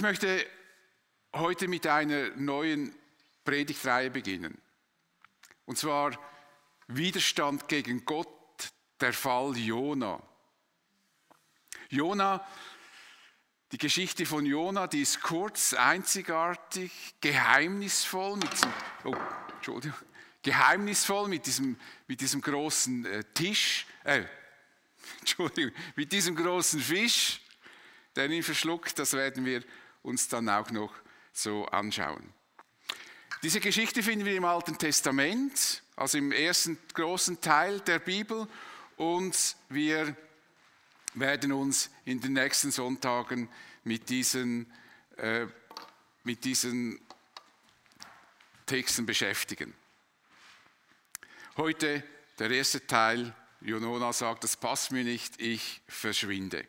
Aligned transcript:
Ich 0.00 0.02
möchte 0.02 0.46
heute 1.34 1.68
mit 1.68 1.86
einer 1.86 2.30
neuen 2.30 2.94
Predigtreihe 3.44 4.10
beginnen. 4.10 4.56
Und 5.66 5.76
zwar 5.76 6.18
Widerstand 6.86 7.68
gegen 7.68 8.06
Gott, 8.06 8.26
der 8.98 9.12
Fall 9.12 9.54
Jona. 9.58 10.22
Jona, 11.90 12.42
die 13.72 13.76
Geschichte 13.76 14.24
von 14.24 14.46
Jona, 14.46 14.86
die 14.86 15.02
ist 15.02 15.20
kurz, 15.20 15.74
einzigartig, 15.74 16.90
geheimnisvoll 17.20 18.38
mit 18.38 18.50
diesem, 18.54 18.72
oh, 19.04 19.16
Entschuldigung, 19.56 19.98
geheimnisvoll 20.40 21.28
mit 21.28 21.44
diesem, 21.44 21.78
mit 22.06 22.22
diesem 22.22 22.40
großen 22.40 23.04
äh, 23.04 23.24
Tisch, 23.34 23.84
äh, 24.04 24.24
Entschuldigung, 25.18 25.74
mit 25.94 26.10
diesem 26.10 26.36
großen 26.36 26.80
Fisch, 26.80 27.42
der 28.16 28.30
ihn 28.30 28.42
verschluckt. 28.42 28.98
Das 28.98 29.12
werden 29.12 29.44
wir 29.44 29.62
uns 30.02 30.28
dann 30.28 30.48
auch 30.48 30.70
noch 30.70 30.92
so 31.32 31.66
anschauen. 31.66 32.32
Diese 33.42 33.60
Geschichte 33.60 34.02
finden 34.02 34.26
wir 34.26 34.36
im 34.36 34.44
Alten 34.44 34.76
Testament, 34.76 35.82
also 35.96 36.18
im 36.18 36.30
ersten 36.32 36.78
großen 36.92 37.40
Teil 37.40 37.80
der 37.80 37.98
Bibel. 37.98 38.46
Und 38.96 39.56
wir 39.70 40.14
werden 41.14 41.52
uns 41.52 41.90
in 42.04 42.20
den 42.20 42.34
nächsten 42.34 42.70
Sonntagen 42.70 43.48
mit 43.84 44.10
diesen, 44.10 44.70
äh, 45.16 45.46
mit 46.22 46.44
diesen 46.44 47.00
Texten 48.66 49.06
beschäftigen. 49.06 49.74
Heute 51.56 52.04
der 52.38 52.50
erste 52.50 52.86
Teil, 52.86 53.34
Jonona 53.60 54.12
sagt, 54.12 54.44
das 54.44 54.56
passt 54.56 54.92
mir 54.92 55.04
nicht, 55.04 55.40
ich 55.40 55.80
verschwinde. 55.88 56.66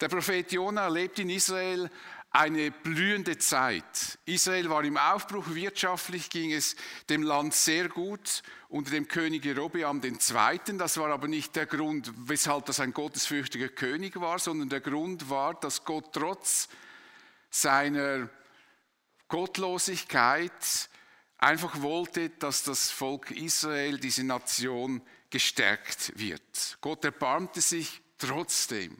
Der 0.00 0.08
Prophet 0.08 0.52
Jona 0.52 0.88
lebt 0.88 1.18
in 1.18 1.30
Israel 1.30 1.90
eine 2.30 2.70
blühende 2.70 3.38
Zeit. 3.38 4.18
Israel 4.26 4.68
war 4.68 4.84
im 4.84 4.98
Aufbruch, 4.98 5.46
wirtschaftlich 5.48 6.28
ging 6.28 6.52
es 6.52 6.76
dem 7.08 7.22
Land 7.22 7.54
sehr 7.54 7.88
gut 7.88 8.42
unter 8.68 8.90
dem 8.90 9.08
König 9.08 9.44
Jerobeam 9.44 10.02
II. 10.02 10.60
Das 10.76 10.98
war 10.98 11.10
aber 11.10 11.28
nicht 11.28 11.56
der 11.56 11.64
Grund, 11.64 12.12
weshalb 12.16 12.66
das 12.66 12.80
ein 12.80 12.92
gottesfürchtiger 12.92 13.68
König 13.68 14.20
war, 14.20 14.38
sondern 14.38 14.68
der 14.68 14.80
Grund 14.80 15.30
war, 15.30 15.54
dass 15.54 15.84
Gott 15.84 16.12
trotz 16.12 16.68
seiner 17.48 18.28
Gottlosigkeit 19.28 20.90
einfach 21.38 21.80
wollte, 21.80 22.30
dass 22.30 22.64
das 22.64 22.90
Volk 22.90 23.30
Israel, 23.30 23.98
diese 23.98 24.24
Nation, 24.24 25.00
gestärkt 25.30 26.12
wird. 26.18 26.78
Gott 26.82 27.04
erbarmte 27.04 27.60
sich 27.60 28.02
trotzdem. 28.18 28.96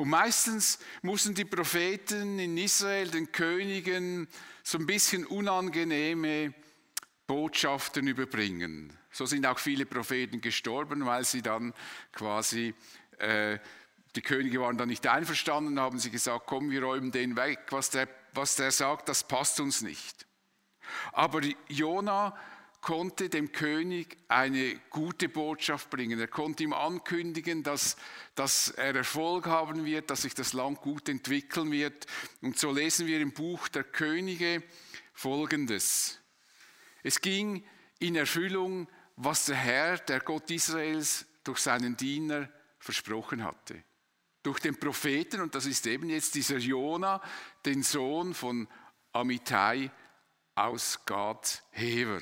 Und 0.00 0.08
meistens 0.08 0.78
mussten 1.02 1.34
die 1.34 1.44
Propheten 1.44 2.38
in 2.38 2.56
Israel 2.56 3.10
den 3.10 3.30
Königen 3.32 4.28
so 4.62 4.78
ein 4.78 4.86
bisschen 4.86 5.26
unangenehme 5.26 6.54
Botschaften 7.26 8.06
überbringen. 8.06 8.96
So 9.10 9.26
sind 9.26 9.44
auch 9.44 9.58
viele 9.58 9.84
Propheten 9.84 10.40
gestorben, 10.40 11.04
weil 11.04 11.26
sie 11.26 11.42
dann 11.42 11.74
quasi, 12.12 12.72
äh, 13.18 13.58
die 14.16 14.22
Könige 14.22 14.62
waren 14.62 14.78
dann 14.78 14.88
nicht 14.88 15.06
einverstanden, 15.06 15.78
haben 15.78 15.98
sie 15.98 16.10
gesagt, 16.10 16.46
komm, 16.46 16.70
wir 16.70 16.82
räumen 16.82 17.12
den 17.12 17.36
weg, 17.36 17.66
was 17.68 17.90
der, 17.90 18.08
was 18.32 18.56
der 18.56 18.70
sagt, 18.70 19.06
das 19.10 19.24
passt 19.24 19.60
uns 19.60 19.82
nicht. 19.82 20.26
Aber 21.12 21.42
Jona 21.68 22.34
konnte 22.80 23.28
dem 23.28 23.52
König 23.52 24.16
eine 24.28 24.78
gute 24.90 25.28
Botschaft 25.28 25.90
bringen. 25.90 26.18
Er 26.18 26.28
konnte 26.28 26.62
ihm 26.62 26.72
ankündigen, 26.72 27.62
dass, 27.62 27.96
dass 28.34 28.70
er 28.70 28.94
Erfolg 28.94 29.46
haben 29.46 29.84
wird, 29.84 30.10
dass 30.10 30.22
sich 30.22 30.34
das 30.34 30.52
Land 30.54 30.80
gut 30.80 31.08
entwickeln 31.08 31.70
wird. 31.70 32.06
Und 32.40 32.58
so 32.58 32.72
lesen 32.72 33.06
wir 33.06 33.20
im 33.20 33.32
Buch 33.32 33.68
der 33.68 33.84
Könige 33.84 34.62
Folgendes. 35.12 36.18
Es 37.02 37.20
ging 37.20 37.64
in 37.98 38.16
Erfüllung, 38.16 38.88
was 39.16 39.46
der 39.46 39.56
Herr, 39.56 39.98
der 39.98 40.20
Gott 40.20 40.50
Israels, 40.50 41.26
durch 41.44 41.58
seinen 41.58 41.96
Diener 41.96 42.48
versprochen 42.78 43.44
hatte. 43.44 43.82
Durch 44.42 44.58
den 44.60 44.78
Propheten, 44.78 45.42
und 45.42 45.54
das 45.54 45.66
ist 45.66 45.86
eben 45.86 46.08
jetzt 46.08 46.34
dieser 46.34 46.56
Jona, 46.56 47.20
den 47.66 47.82
Sohn 47.82 48.32
von 48.32 48.66
Amittai 49.12 49.90
aus 50.54 51.04
Gad 51.04 51.62
Hever. 51.72 52.20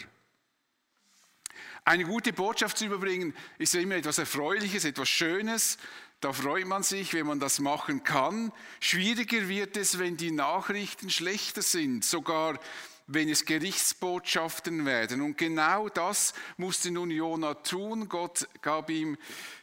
Eine 1.88 2.04
gute 2.04 2.34
Botschaft 2.34 2.76
zu 2.76 2.84
überbringen 2.84 3.34
ist 3.56 3.72
ja 3.72 3.80
immer 3.80 3.94
etwas 3.94 4.18
Erfreuliches, 4.18 4.84
etwas 4.84 5.08
Schönes. 5.08 5.78
Da 6.20 6.34
freut 6.34 6.66
man 6.66 6.82
sich, 6.82 7.14
wenn 7.14 7.26
man 7.26 7.40
das 7.40 7.60
machen 7.60 8.04
kann. 8.04 8.52
Schwieriger 8.78 9.48
wird 9.48 9.74
es, 9.78 9.98
wenn 9.98 10.18
die 10.18 10.30
Nachrichten 10.30 11.08
schlechter 11.08 11.62
sind, 11.62 12.04
sogar 12.04 12.60
wenn 13.06 13.30
es 13.30 13.46
Gerichtsbotschaften 13.46 14.84
werden. 14.84 15.22
Und 15.22 15.38
genau 15.38 15.88
das 15.88 16.34
musste 16.58 16.90
nun 16.90 17.10
Jona 17.10 17.54
tun. 17.54 18.10
Gott 18.10 18.46
gab 18.60 18.90
ihm 18.90 19.16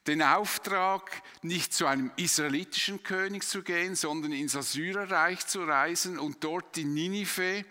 den 0.07 0.23
Auftrag, 0.23 1.21
nicht 1.43 1.75
zu 1.75 1.85
einem 1.85 2.11
israelitischen 2.15 3.03
König 3.03 3.47
zu 3.47 3.61
gehen, 3.61 3.93
sondern 3.93 4.31
ins 4.31 4.55
Assyrerreich 4.55 5.45
zu 5.45 5.63
reisen 5.63 6.17
und 6.17 6.43
dort 6.43 6.75
in 6.79 6.95
Ninive 6.95 7.65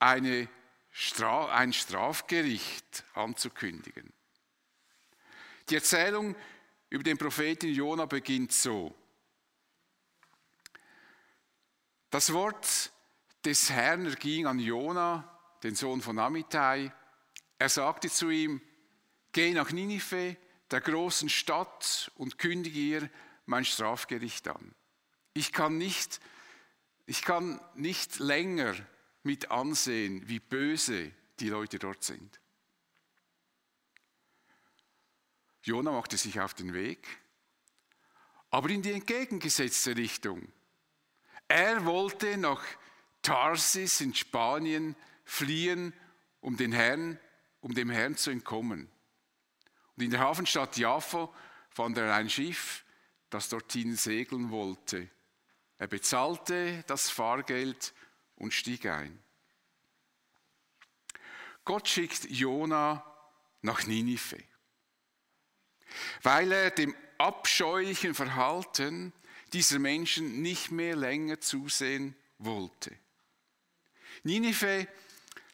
eine 0.00 0.48
ein 1.50 1.72
Strafgericht 1.72 3.04
anzukündigen. 3.14 4.12
Die 5.68 5.74
Erzählung 5.74 6.34
über 6.88 7.02
den 7.02 7.18
Propheten 7.18 7.68
Jona 7.68 8.06
beginnt 8.06 8.52
so. 8.52 8.94
Das 12.10 12.32
Wort 12.32 12.92
des 13.44 13.70
Herrn 13.70 14.06
erging 14.06 14.46
an 14.46 14.58
Jona, 14.58 15.38
den 15.62 15.74
Sohn 15.74 16.00
von 16.00 16.18
Amittai. 16.18 16.92
Er 17.58 17.68
sagte 17.68 18.08
zu 18.08 18.30
ihm, 18.30 18.62
geh 19.32 19.52
nach 19.52 19.72
Ninive, 19.72 20.36
der 20.70 20.80
großen 20.80 21.28
Stadt, 21.28 22.10
und 22.14 22.38
kündige 22.38 22.78
ihr 22.78 23.10
mein 23.44 23.64
Strafgericht 23.64 24.48
an. 24.48 24.74
Ich 25.34 25.52
kann 25.52 25.76
nicht, 25.76 26.20
ich 27.06 27.22
kann 27.22 27.60
nicht 27.74 28.18
länger 28.18 28.74
mit 29.26 29.50
ansehen, 29.50 30.26
wie 30.28 30.40
böse 30.40 31.12
die 31.40 31.50
Leute 31.50 31.78
dort 31.78 32.02
sind. 32.02 32.40
Jona 35.62 35.90
machte 35.90 36.16
sich 36.16 36.40
auf 36.40 36.54
den 36.54 36.72
Weg, 36.72 37.06
aber 38.50 38.70
in 38.70 38.82
die 38.82 38.92
entgegengesetzte 38.92 39.96
Richtung. 39.96 40.46
Er 41.48 41.84
wollte 41.84 42.36
nach 42.38 42.64
Tarsis 43.20 44.00
in 44.00 44.14
Spanien 44.14 44.94
fliehen, 45.24 45.92
um, 46.40 46.56
den 46.56 46.72
Herrn, 46.72 47.18
um 47.60 47.74
dem 47.74 47.90
Herrn 47.90 48.16
zu 48.16 48.30
entkommen. 48.30 48.88
Und 49.96 50.04
in 50.04 50.10
der 50.10 50.20
Hafenstadt 50.20 50.76
Jaffa 50.76 51.28
fand 51.70 51.98
er 51.98 52.14
ein 52.14 52.30
Schiff, 52.30 52.84
das 53.28 53.48
dorthin 53.48 53.96
segeln 53.96 54.50
wollte. 54.50 55.10
Er 55.78 55.88
bezahlte 55.88 56.84
das 56.86 57.10
Fahrgeld 57.10 57.92
und 58.36 58.52
stieg 58.52 58.86
ein. 58.86 59.22
Gott 61.64 61.88
schickt 61.88 62.30
Jona 62.30 63.04
nach 63.62 63.86
Ninive, 63.86 64.38
weil 66.22 66.52
er 66.52 66.70
dem 66.70 66.94
abscheulichen 67.18 68.14
Verhalten 68.14 69.12
dieser 69.52 69.78
Menschen 69.78 70.42
nicht 70.42 70.70
mehr 70.70 70.96
länger 70.96 71.40
zusehen 71.40 72.14
wollte. 72.38 72.96
Ninive 74.22 74.86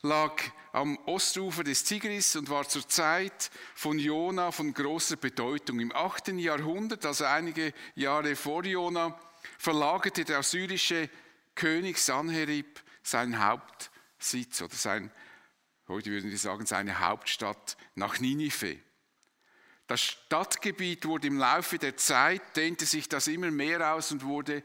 lag 0.03 0.42
am 0.72 0.98
Ostufer 1.06 1.65
des 1.65 1.84
Tigris 1.84 2.34
und 2.37 2.48
war 2.50 2.69
zur 2.69 2.88
Zeit 2.88 3.50
von 3.75 3.98
Jona 3.98 4.50
von 4.50 4.75
großer 4.75 5.16
Bedeutung. 5.16 5.81
Im 5.81 5.94
8. 5.94 6.28
Jahrhundert, 6.28 7.06
also 7.06 7.25
einige 7.25 7.72
Jahre 7.95 8.34
vor 8.34 8.65
Jona, 8.65 9.18
verlagerte 9.59 10.24
der 10.24 10.39
assyrische 10.39 11.09
König 11.54 11.99
Sanherib 11.99 12.81
seinen 13.03 13.45
Hauptsitz 13.45 14.63
oder 14.63 14.75
sein, 14.75 15.10
heute 15.89 16.10
würden 16.10 16.31
wir 16.31 16.39
sagen, 16.39 16.66
seine 16.66 17.01
Hauptstadt 17.01 17.77
nach 17.95 18.21
Ninive. 18.21 18.78
Das 19.87 20.01
Stadtgebiet 20.01 21.04
wurde 21.04 21.27
im 21.27 21.39
Laufe 21.39 21.78
der 21.78 21.97
Zeit, 21.97 22.57
dehnte 22.57 22.87
sich 22.87 23.09
das 23.09 23.27
immer 23.27 23.51
mehr 23.51 23.95
aus 23.95 24.13
und 24.13 24.25
wurde, 24.25 24.63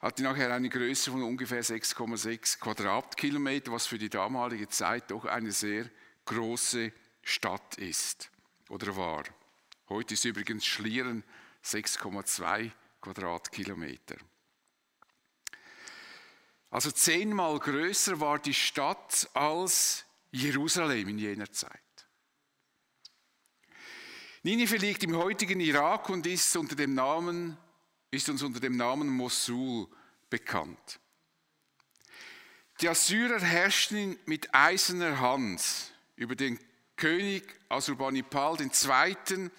hatte 0.00 0.22
nachher 0.22 0.52
eine 0.52 0.68
Größe 0.68 1.10
von 1.10 1.22
ungefähr 1.22 1.64
6,6 1.64 2.58
Quadratkilometer, 2.58 3.72
was 3.72 3.86
für 3.86 3.98
die 3.98 4.10
damalige 4.10 4.68
Zeit 4.68 5.10
doch 5.10 5.24
eine 5.24 5.52
sehr 5.52 5.88
große 6.24 6.92
Stadt 7.22 7.76
ist 7.76 8.30
oder 8.68 8.96
war. 8.96 9.24
Heute 9.88 10.14
ist 10.14 10.24
übrigens 10.24 10.66
Schlieren 10.66 11.24
6,2 11.64 12.70
Quadratkilometer. 13.00 14.16
Also 16.70 16.90
zehnmal 16.90 17.58
größer 17.58 18.20
war 18.20 18.38
die 18.38 18.54
Stadt 18.54 19.28
als 19.34 20.04
Jerusalem 20.30 21.08
in 21.08 21.18
jener 21.18 21.50
Zeit. 21.50 21.80
Ninive 24.42 24.76
liegt 24.76 25.02
im 25.02 25.16
heutigen 25.16 25.60
Irak 25.60 26.08
und 26.10 26.26
ist 26.26 26.56
unter 26.56 26.76
dem 26.76 26.94
Namen 26.94 27.56
ist 28.10 28.28
uns 28.28 28.42
unter 28.42 28.60
dem 28.60 28.76
Namen 28.76 29.08
Mosul 29.08 29.86
bekannt. 30.30 31.00
Die 32.80 32.88
Assyrer 32.88 33.40
herrschten 33.40 34.18
mit 34.24 34.54
eiserner 34.54 35.20
Hand 35.20 35.92
über 36.16 36.36
den 36.36 36.58
König 36.96 37.42
Assurbanipal 37.68 38.56
II., 38.60 39.50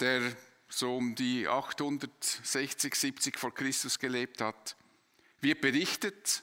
der 0.00 0.36
so 0.68 0.96
um 0.96 1.14
die 1.14 1.48
860, 1.48 2.94
70 2.94 3.38
vor 3.38 3.54
Christus 3.54 3.98
gelebt 3.98 4.40
hat. 4.40 4.76
Wird 5.42 5.60
berichtet, 5.60 6.42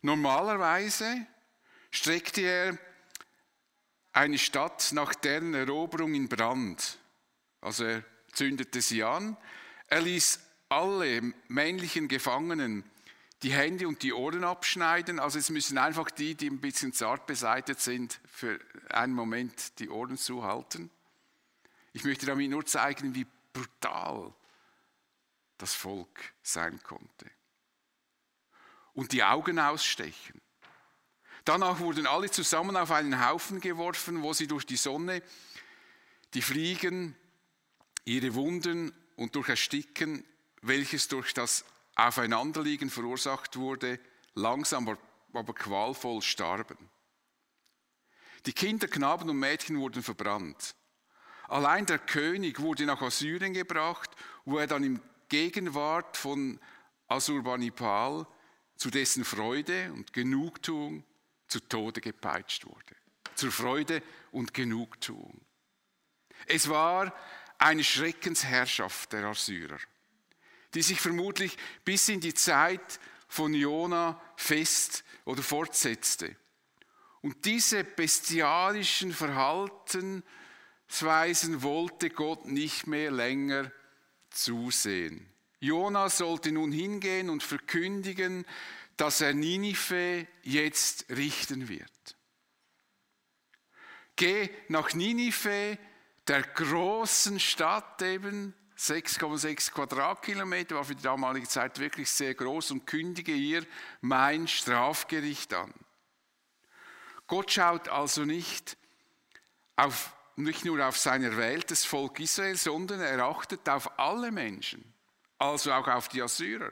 normalerweise 0.00 1.26
streckte 1.90 2.40
er 2.40 2.78
eine 4.12 4.38
Stadt 4.38 4.92
nach 4.92 5.14
deren 5.14 5.52
Eroberung 5.52 6.14
in 6.14 6.28
Brand. 6.28 6.98
Also 7.60 7.84
er 7.84 8.04
zündete 8.32 8.80
sie 8.80 9.02
an. 9.02 9.36
Er 9.88 10.00
ließ 10.00 10.40
alle 10.68 11.20
männlichen 11.48 12.08
Gefangenen 12.08 12.84
die 13.42 13.52
Hände 13.52 13.86
und 13.86 14.02
die 14.02 14.12
Ohren 14.12 14.44
abschneiden. 14.44 15.18
Also 15.18 15.38
es 15.38 15.50
müssen 15.50 15.76
einfach 15.76 16.10
die, 16.10 16.34
die 16.34 16.48
ein 16.48 16.60
bisschen 16.60 16.92
zart 16.92 17.26
beseitigt 17.26 17.80
sind, 17.80 18.20
für 18.26 18.58
einen 18.88 19.12
Moment 19.12 19.78
die 19.78 19.90
Ohren 19.90 20.16
zuhalten. 20.16 20.90
Ich 21.92 22.04
möchte 22.04 22.26
damit 22.26 22.50
nur 22.50 22.64
zeigen, 22.64 23.14
wie 23.14 23.26
brutal 23.52 24.32
das 25.58 25.74
Volk 25.74 26.34
sein 26.42 26.82
konnte. 26.82 27.30
Und 28.96 29.12
die 29.12 29.22
Augen 29.22 29.60
ausstechen. 29.60 30.40
Danach 31.44 31.78
wurden 31.78 32.08
alle 32.08 32.28
zusammen 32.28 32.76
auf 32.76 32.90
einen 32.90 33.24
Haufen 33.24 33.60
geworfen, 33.60 34.22
wo 34.22 34.32
sie 34.32 34.48
durch 34.48 34.66
die 34.66 34.76
Sonne, 34.76 35.22
die 36.34 36.42
Fliegen, 36.42 37.14
ihre 38.04 38.34
Wunden 38.34 38.92
und 39.14 39.36
durch 39.36 39.48
Ersticken, 39.48 40.24
welches 40.62 41.06
durch 41.06 41.34
das 41.34 41.64
Aufeinanderliegen 41.94 42.90
verursacht 42.90 43.56
wurde, 43.56 44.00
langsam 44.34 44.98
aber 45.32 45.54
qualvoll 45.54 46.20
starben. 46.20 46.90
Die 48.46 48.52
Kinder, 48.52 48.88
Knaben 48.88 49.30
und 49.30 49.38
Mädchen 49.38 49.78
wurden 49.78 50.02
verbrannt. 50.02 50.74
Allein 51.48 51.86
der 51.86 51.98
König 51.98 52.60
wurde 52.60 52.86
nach 52.86 53.02
Assyrien 53.02 53.52
gebracht, 53.52 54.10
wo 54.44 54.58
er 54.58 54.66
dann 54.66 54.82
in 54.82 55.00
Gegenwart 55.28 56.16
von 56.16 56.58
Assurbanipal 57.06 58.26
zu 58.76 58.90
dessen 58.90 59.24
Freude 59.24 59.92
und 59.92 60.12
Genugtuung 60.12 61.04
zu 61.48 61.60
Tode 61.60 62.00
gepeitscht 62.00 62.66
wurde. 62.66 62.96
Zur 63.34 63.52
Freude 63.52 64.02
und 64.32 64.54
Genugtuung. 64.54 65.40
Es 66.46 66.68
war 66.68 67.14
eine 67.58 67.84
Schreckensherrschaft 67.84 69.12
der 69.12 69.24
Assyrer, 69.24 69.78
die 70.74 70.82
sich 70.82 71.00
vermutlich 71.00 71.56
bis 71.84 72.08
in 72.08 72.20
die 72.20 72.34
Zeit 72.34 73.00
von 73.28 73.54
Jona 73.54 74.20
fest 74.36 75.04
oder 75.24 75.42
fortsetzte. 75.42 76.36
Und 77.22 77.44
diese 77.44 77.82
bestialischen 77.82 79.12
Verhaltensweisen 79.12 81.62
wollte 81.62 82.10
Gott 82.10 82.46
nicht 82.46 82.86
mehr 82.86 83.10
länger 83.10 83.72
zusehen. 84.30 85.28
Jona 85.66 86.08
sollte 86.08 86.52
nun 86.52 86.72
hingehen 86.72 87.28
und 87.28 87.42
verkündigen, 87.42 88.46
dass 88.96 89.20
er 89.20 89.34
Ninive 89.34 90.26
jetzt 90.42 91.06
richten 91.10 91.68
wird. 91.68 92.16
Geh 94.16 94.48
nach 94.68 94.94
Ninive, 94.94 95.78
der 96.26 96.42
großen 96.42 97.38
Stadt 97.38 98.00
eben, 98.00 98.54
6,6 98.78 99.72
Quadratkilometer, 99.72 100.76
war 100.76 100.84
für 100.84 100.94
die 100.94 101.02
damalige 101.02 101.48
Zeit 101.48 101.78
wirklich 101.78 102.10
sehr 102.10 102.34
groß 102.34 102.72
und 102.72 102.86
kündige 102.86 103.32
ihr 103.32 103.64
mein 104.00 104.48
Strafgericht 104.48 105.52
an. 105.54 105.72
Gott 107.26 107.50
schaut 107.50 107.88
also 107.88 108.24
nicht, 108.24 108.76
auf, 109.76 110.14
nicht 110.36 110.64
nur 110.64 110.86
auf 110.86 110.96
sein 110.96 111.22
erwähltes 111.22 111.84
Volk 111.84 112.20
Israel, 112.20 112.56
sondern 112.56 113.00
er 113.00 113.24
achtet 113.24 113.68
auf 113.68 113.98
alle 113.98 114.30
Menschen, 114.30 114.95
also 115.38 115.72
auch 115.72 115.86
auf 115.88 116.08
die 116.08 116.22
Assyrer. 116.22 116.70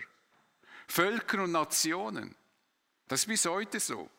Völker 0.86 1.44
und 1.44 1.52
Nationen. 1.52 2.34
Das 3.08 3.20
ist 3.20 3.26
bis 3.26 3.46
heute 3.46 3.80
so. 3.80 4.10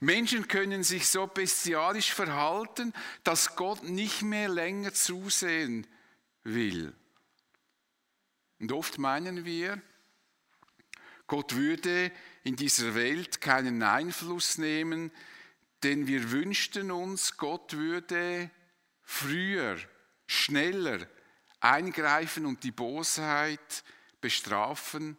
Menschen 0.00 0.46
können 0.46 0.84
sich 0.84 1.08
so 1.08 1.26
bestialisch 1.26 2.12
verhalten, 2.12 2.92
dass 3.24 3.56
Gott 3.56 3.82
nicht 3.82 4.22
mehr 4.22 4.48
länger 4.48 4.92
zusehen 4.94 5.86
will. 6.44 6.94
Und 8.60 8.72
oft 8.72 8.98
meinen 8.98 9.44
wir, 9.44 9.80
Gott 11.26 11.54
würde 11.54 12.12
in 12.44 12.56
dieser 12.56 12.94
Welt 12.94 13.40
keinen 13.40 13.82
Einfluss 13.82 14.58
nehmen, 14.58 15.12
denn 15.82 16.06
wir 16.06 16.30
wünschten 16.30 16.90
uns, 16.90 17.36
Gott 17.36 17.74
würde 17.74 18.50
früher, 19.02 19.78
schneller 20.26 21.06
eingreifen 21.60 22.46
und 22.46 22.64
die 22.64 22.70
Bosheit 22.70 23.84
bestrafen 24.20 25.16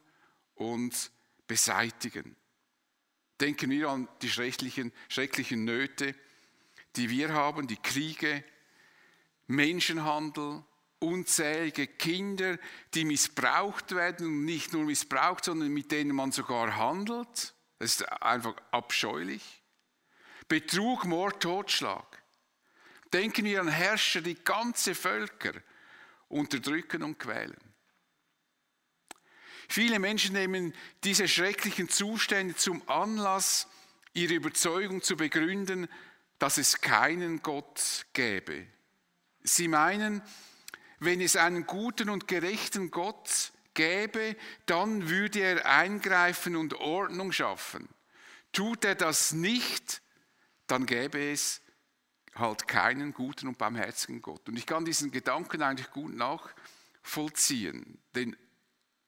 und 0.55 1.11
beseitigen. 1.47 2.35
Denken 3.39 3.69
wir 3.69 3.89
an 3.89 4.07
die 4.21 4.29
schrecklichen, 4.29 4.91
schrecklichen 5.07 5.63
Nöte, 5.63 6.15
die 6.95 7.09
wir 7.09 7.33
haben, 7.33 7.67
die 7.67 7.77
Kriege, 7.77 8.43
Menschenhandel, 9.47 10.63
unzählige 10.99 11.87
Kinder, 11.87 12.57
die 12.93 13.05
missbraucht 13.05 13.95
werden 13.95 14.27
und 14.27 14.45
nicht 14.45 14.73
nur 14.73 14.83
missbraucht, 14.83 15.45
sondern 15.45 15.69
mit 15.69 15.91
denen 15.91 16.13
man 16.13 16.31
sogar 16.31 16.75
handelt. 16.75 17.53
Das 17.79 17.91
ist 17.91 18.11
einfach 18.21 18.55
abscheulich. 18.71 19.63
Betrug, 20.49 21.05
Mord, 21.05 21.41
Totschlag. 21.41 22.21
Denken 23.13 23.45
wir 23.45 23.61
an 23.61 23.69
Herrscher, 23.69 24.21
die 24.21 24.35
ganze 24.35 24.93
Völker 24.93 25.53
unterdrücken 26.29 27.03
und 27.03 27.19
quälen. 27.19 27.57
Viele 29.67 29.99
Menschen 29.99 30.33
nehmen 30.33 30.73
diese 31.03 31.27
schrecklichen 31.27 31.89
Zustände 31.89 32.55
zum 32.55 32.87
Anlass, 32.89 33.67
ihre 34.13 34.33
Überzeugung 34.33 35.03
zu 35.03 35.15
begründen, 35.15 35.87
dass 36.39 36.57
es 36.57 36.81
keinen 36.81 37.43
Gott 37.43 38.07
gäbe. 38.13 38.65
Sie 39.43 39.67
meinen, 39.67 40.23
wenn 40.99 41.21
es 41.21 41.35
einen 41.35 41.67
guten 41.67 42.09
und 42.09 42.27
gerechten 42.27 42.89
Gott 42.89 43.51
gäbe, 43.73 44.35
dann 44.65 45.09
würde 45.09 45.39
er 45.39 45.65
eingreifen 45.65 46.55
und 46.55 46.73
Ordnung 46.73 47.31
schaffen. 47.31 47.87
Tut 48.51 48.83
er 48.83 48.95
das 48.95 49.33
nicht, 49.33 50.01
dann 50.65 50.85
gäbe 50.85 51.31
es 51.31 51.61
halt 52.35 52.67
keinen 52.67 53.13
guten 53.13 53.47
und 53.47 53.57
barmherzigen 53.57 54.21
Gott. 54.21 54.47
Und 54.47 54.57
ich 54.57 54.65
kann 54.65 54.85
diesen 54.85 55.11
Gedanken 55.11 55.61
eigentlich 55.61 55.91
gut 55.91 56.13
nachvollziehen, 56.13 58.01
denn 58.15 58.35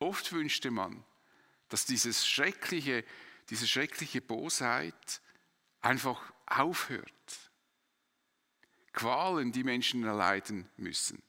Oft 0.01 0.32
wünschte 0.32 0.72
man, 0.72 1.04
dass 1.70 1.86
dieses 1.86 2.28
schreckliche, 2.28 3.06
diese 3.50 3.68
schreckliche 3.68 4.20
Bosheit 4.20 5.22
einfach 5.80 6.34
aufhört. 6.48 7.51
Qualen, 8.94 9.51
die 9.51 9.63
Menschen 9.63 10.04
erleiden 10.04 10.68
müssen. 10.75 11.22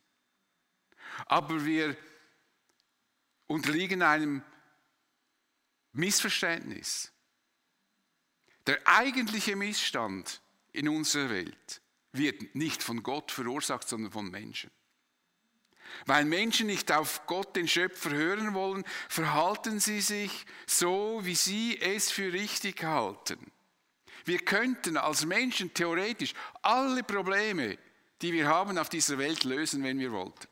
Aber 1.27 1.67
wir 1.67 1.95
unterliegen 3.47 4.01
einem 4.01 4.43
Missverständnis. 5.93 7.13
Der 8.67 8.81
eigentliche 8.87 9.55
Missstand 9.55 10.41
in 10.73 10.89
unserer 10.89 11.29
Welt 11.29 11.82
wird 12.13 12.55
nicht 12.55 12.83
von 12.83 13.03
Gott 13.03 13.31
verursacht, 13.31 13.89
sondern 13.89 14.13
von 14.13 14.31
Menschen. 14.31 14.71
Weil 16.07 16.25
Menschen 16.25 16.67
nicht 16.67 16.91
auf 16.93 17.27
Gott, 17.27 17.55
den 17.57 17.69
Schöpfer, 17.69 18.11
hören 18.11 18.55
wollen, 18.55 18.85
verhalten 19.09 19.81
sie 19.81 20.01
sich 20.01 20.47
so, 20.67 21.21
wie 21.23 21.35
sie 21.35 21.79
es 21.81 22.11
für 22.11 22.33
richtig 22.33 22.83
halten. 22.83 23.53
Wir 24.25 24.39
könnten 24.39 24.97
als 24.97 25.27
Menschen 25.27 25.75
theoretisch 25.75 26.33
alle 26.63 27.03
Probleme, 27.03 27.79
die 28.21 28.33
wir 28.33 28.49
haben 28.49 28.79
auf 28.79 28.89
dieser 28.89 29.19
Welt, 29.19 29.45
lösen, 29.45 29.83
wenn 29.83 29.99
wir 29.99 30.13
wollten. 30.13 30.49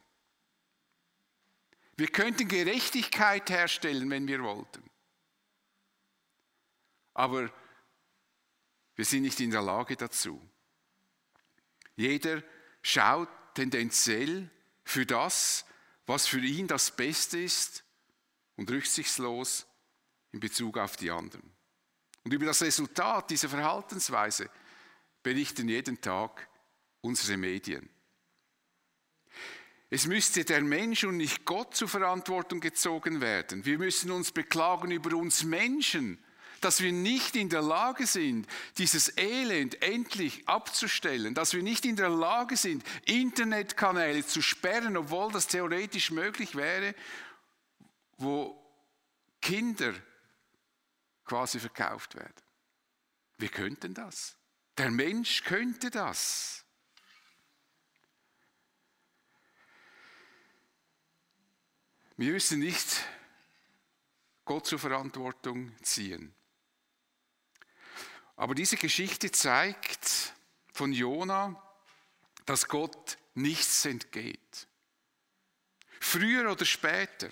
Wir 1.96 2.08
könnten 2.08 2.48
Gerechtigkeit 2.48 3.48
herstellen, 3.50 4.10
wenn 4.10 4.26
wir 4.26 4.42
wollten. 4.42 4.82
Aber 7.14 7.50
wir 8.96 9.04
sind 9.04 9.22
nicht 9.22 9.38
in 9.40 9.50
der 9.50 9.62
Lage 9.62 9.96
dazu. 9.96 10.40
Jeder 12.00 12.42
schaut 12.80 13.28
tendenziell 13.54 14.48
für 14.84 15.04
das, 15.04 15.66
was 16.06 16.26
für 16.26 16.40
ihn 16.40 16.66
das 16.66 16.96
Beste 16.96 17.38
ist 17.38 17.84
und 18.56 18.70
rücksichtslos 18.70 19.66
in 20.32 20.40
Bezug 20.40 20.78
auf 20.78 20.96
die 20.96 21.10
anderen. 21.10 21.54
Und 22.24 22.32
über 22.32 22.46
das 22.46 22.62
Resultat 22.62 23.28
dieser 23.28 23.50
Verhaltensweise 23.50 24.48
berichten 25.22 25.68
jeden 25.68 26.00
Tag 26.00 26.48
unsere 27.02 27.36
Medien. 27.36 27.90
Es 29.90 30.06
müsste 30.06 30.46
der 30.46 30.62
Mensch 30.62 31.04
und 31.04 31.18
nicht 31.18 31.44
Gott 31.44 31.76
zur 31.76 31.88
Verantwortung 31.88 32.60
gezogen 32.60 33.20
werden. 33.20 33.66
Wir 33.66 33.76
müssen 33.76 34.10
uns 34.10 34.32
beklagen 34.32 34.90
über 34.90 35.14
uns 35.14 35.44
Menschen, 35.44 36.24
dass 36.60 36.82
wir 36.82 36.92
nicht 36.92 37.36
in 37.36 37.48
der 37.48 37.62
Lage 37.62 38.06
sind, 38.06 38.46
dieses 38.78 39.16
Elend 39.16 39.82
endlich 39.82 40.46
abzustellen, 40.48 41.34
dass 41.34 41.54
wir 41.54 41.62
nicht 41.62 41.84
in 41.84 41.96
der 41.96 42.10
Lage 42.10 42.56
sind, 42.56 42.84
Internetkanäle 43.06 44.24
zu 44.24 44.42
sperren, 44.42 44.96
obwohl 44.96 45.32
das 45.32 45.46
theoretisch 45.46 46.10
möglich 46.10 46.54
wäre, 46.54 46.94
wo 48.18 48.56
Kinder 49.40 49.94
quasi 51.24 51.58
verkauft 51.58 52.14
werden. 52.14 52.42
Wir 53.38 53.48
könnten 53.48 53.94
das. 53.94 54.36
Der 54.76 54.90
Mensch 54.90 55.44
könnte 55.44 55.90
das. 55.90 56.64
Wir 62.16 62.32
müssen 62.32 62.58
nicht 62.58 63.02
Gott 64.44 64.66
zur 64.66 64.78
Verantwortung 64.78 65.74
ziehen. 65.82 66.34
Aber 68.40 68.54
diese 68.54 68.78
Geschichte 68.78 69.30
zeigt 69.30 70.32
von 70.72 70.94
Jona, 70.94 71.62
dass 72.46 72.68
Gott 72.68 73.18
nichts 73.34 73.84
entgeht. 73.84 74.66
Früher 76.00 76.50
oder 76.50 76.64
später. 76.64 77.28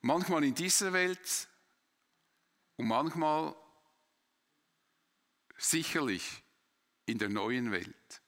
Manchmal 0.00 0.42
in 0.42 0.56
dieser 0.56 0.92
Welt 0.92 1.48
und 2.74 2.88
manchmal 2.88 3.54
sicherlich 5.56 6.42
in 7.06 7.18
der 7.18 7.28
neuen 7.28 7.70
Welt, 7.70 8.22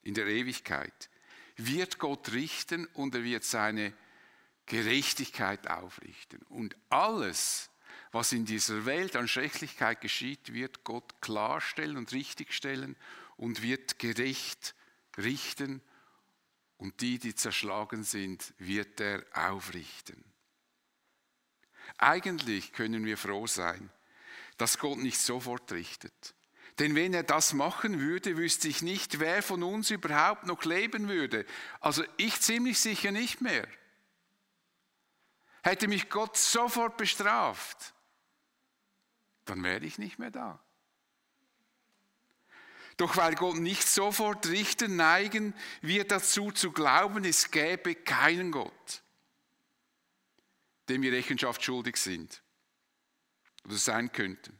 in 0.00 0.14
der 0.14 0.28
Ewigkeit, 0.28 1.10
wird 1.56 1.98
Gott 1.98 2.32
richten 2.32 2.86
und 2.94 3.14
er 3.14 3.22
wird 3.22 3.44
seine 3.44 3.92
Gerechtigkeit 4.64 5.68
aufrichten. 5.68 6.40
Und 6.48 6.74
alles, 6.88 7.68
was 8.12 8.32
in 8.32 8.44
dieser 8.44 8.84
Welt 8.86 9.16
an 9.16 9.28
Schrecklichkeit 9.28 10.00
geschieht, 10.00 10.52
wird 10.52 10.84
Gott 10.84 11.20
klarstellen 11.20 11.96
und 11.96 12.12
richtigstellen 12.12 12.96
und 13.36 13.62
wird 13.62 13.98
gerecht 13.98 14.74
richten. 15.16 15.82
Und 16.76 17.00
die, 17.00 17.18
die 17.18 17.34
zerschlagen 17.34 18.04
sind, 18.04 18.54
wird 18.58 19.00
er 19.00 19.24
aufrichten. 19.32 20.24
Eigentlich 21.96 22.72
können 22.72 23.04
wir 23.04 23.18
froh 23.18 23.46
sein, 23.46 23.90
dass 24.58 24.78
Gott 24.78 24.98
nicht 24.98 25.18
sofort 25.18 25.72
richtet. 25.72 26.34
Denn 26.78 26.94
wenn 26.94 27.12
er 27.12 27.24
das 27.24 27.54
machen 27.54 27.98
würde, 27.98 28.36
wüsste 28.36 28.68
ich 28.68 28.82
nicht, 28.82 29.18
wer 29.18 29.42
von 29.42 29.62
uns 29.64 29.90
überhaupt 29.90 30.46
noch 30.46 30.64
leben 30.64 31.08
würde. 31.08 31.44
Also 31.80 32.04
ich 32.16 32.40
ziemlich 32.40 32.78
sicher 32.78 33.10
nicht 33.10 33.40
mehr. 33.40 33.66
Hätte 35.62 35.88
mich 35.88 36.08
Gott 36.08 36.36
sofort 36.36 36.96
bestraft, 36.96 37.94
dann 39.48 39.62
wäre 39.62 39.84
ich 39.84 39.98
nicht 39.98 40.18
mehr 40.18 40.30
da. 40.30 40.60
Doch 42.96 43.16
weil 43.16 43.36
Gott 43.36 43.56
nicht 43.56 43.86
sofort 43.86 44.48
richten, 44.48 44.96
neigen 44.96 45.54
wir 45.80 46.04
dazu 46.04 46.50
zu 46.50 46.72
glauben, 46.72 47.24
es 47.24 47.50
gäbe 47.50 47.94
keinen 47.94 48.50
Gott, 48.50 49.02
dem 50.88 51.02
wir 51.02 51.12
Rechenschaft 51.12 51.62
schuldig 51.62 51.96
sind 51.96 52.42
oder 53.64 53.76
sein 53.76 54.10
könnten. 54.10 54.58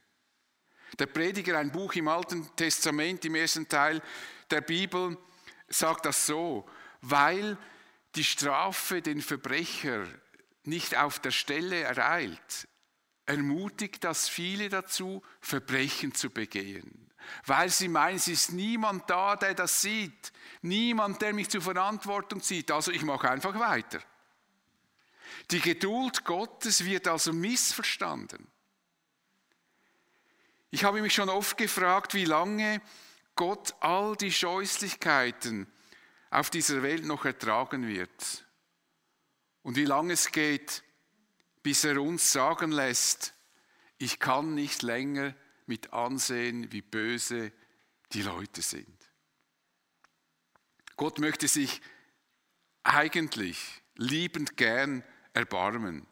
Der 0.98 1.06
Prediger, 1.06 1.58
ein 1.58 1.72
Buch 1.72 1.94
im 1.94 2.08
Alten 2.08 2.48
Testament, 2.56 3.24
im 3.24 3.34
ersten 3.34 3.68
Teil 3.68 4.00
der 4.50 4.60
Bibel, 4.60 5.18
sagt 5.68 6.06
das 6.06 6.26
so, 6.26 6.68
weil 7.00 7.58
die 8.14 8.24
Strafe 8.24 9.02
den 9.02 9.20
Verbrecher 9.20 10.06
nicht 10.62 10.96
auf 10.96 11.18
der 11.18 11.30
Stelle 11.32 11.80
ereilt, 11.80 12.68
ermutigt 13.28 14.04
das 14.04 14.28
viele 14.28 14.68
dazu, 14.68 15.22
Verbrechen 15.40 16.14
zu 16.14 16.30
begehen. 16.30 17.10
Weil 17.44 17.68
sie 17.68 17.88
meinen, 17.88 18.16
es 18.16 18.26
ist 18.26 18.52
niemand 18.52 19.08
da, 19.10 19.36
der 19.36 19.54
das 19.54 19.82
sieht. 19.82 20.32
Niemand, 20.62 21.20
der 21.20 21.34
mich 21.34 21.50
zur 21.50 21.60
Verantwortung 21.60 22.40
zieht. 22.40 22.70
Also 22.70 22.90
ich 22.90 23.02
mache 23.02 23.30
einfach 23.30 23.58
weiter. 23.58 24.00
Die 25.50 25.60
Geduld 25.60 26.24
Gottes 26.24 26.84
wird 26.86 27.06
also 27.06 27.34
missverstanden. 27.34 28.46
Ich 30.70 30.84
habe 30.84 31.02
mich 31.02 31.14
schon 31.14 31.28
oft 31.28 31.58
gefragt, 31.58 32.14
wie 32.14 32.24
lange 32.24 32.80
Gott 33.34 33.74
all 33.80 34.16
die 34.16 34.32
Scheußlichkeiten 34.32 35.66
auf 36.30 36.48
dieser 36.48 36.82
Welt 36.82 37.04
noch 37.04 37.26
ertragen 37.26 37.86
wird. 37.86 38.46
Und 39.62 39.76
wie 39.76 39.84
lange 39.84 40.14
es 40.14 40.32
geht, 40.32 40.82
bis 41.68 41.84
er 41.84 42.00
uns 42.00 42.32
sagen 42.32 42.72
lässt, 42.72 43.34
ich 43.98 44.18
kann 44.18 44.54
nicht 44.54 44.80
länger 44.80 45.34
mit 45.66 45.92
ansehen, 45.92 46.72
wie 46.72 46.80
böse 46.80 47.52
die 48.14 48.22
Leute 48.22 48.62
sind. 48.62 48.96
Gott 50.96 51.18
möchte 51.18 51.46
sich 51.46 51.82
eigentlich 52.84 53.58
liebend 53.96 54.56
gern 54.56 55.04
erbarmen. 55.34 56.06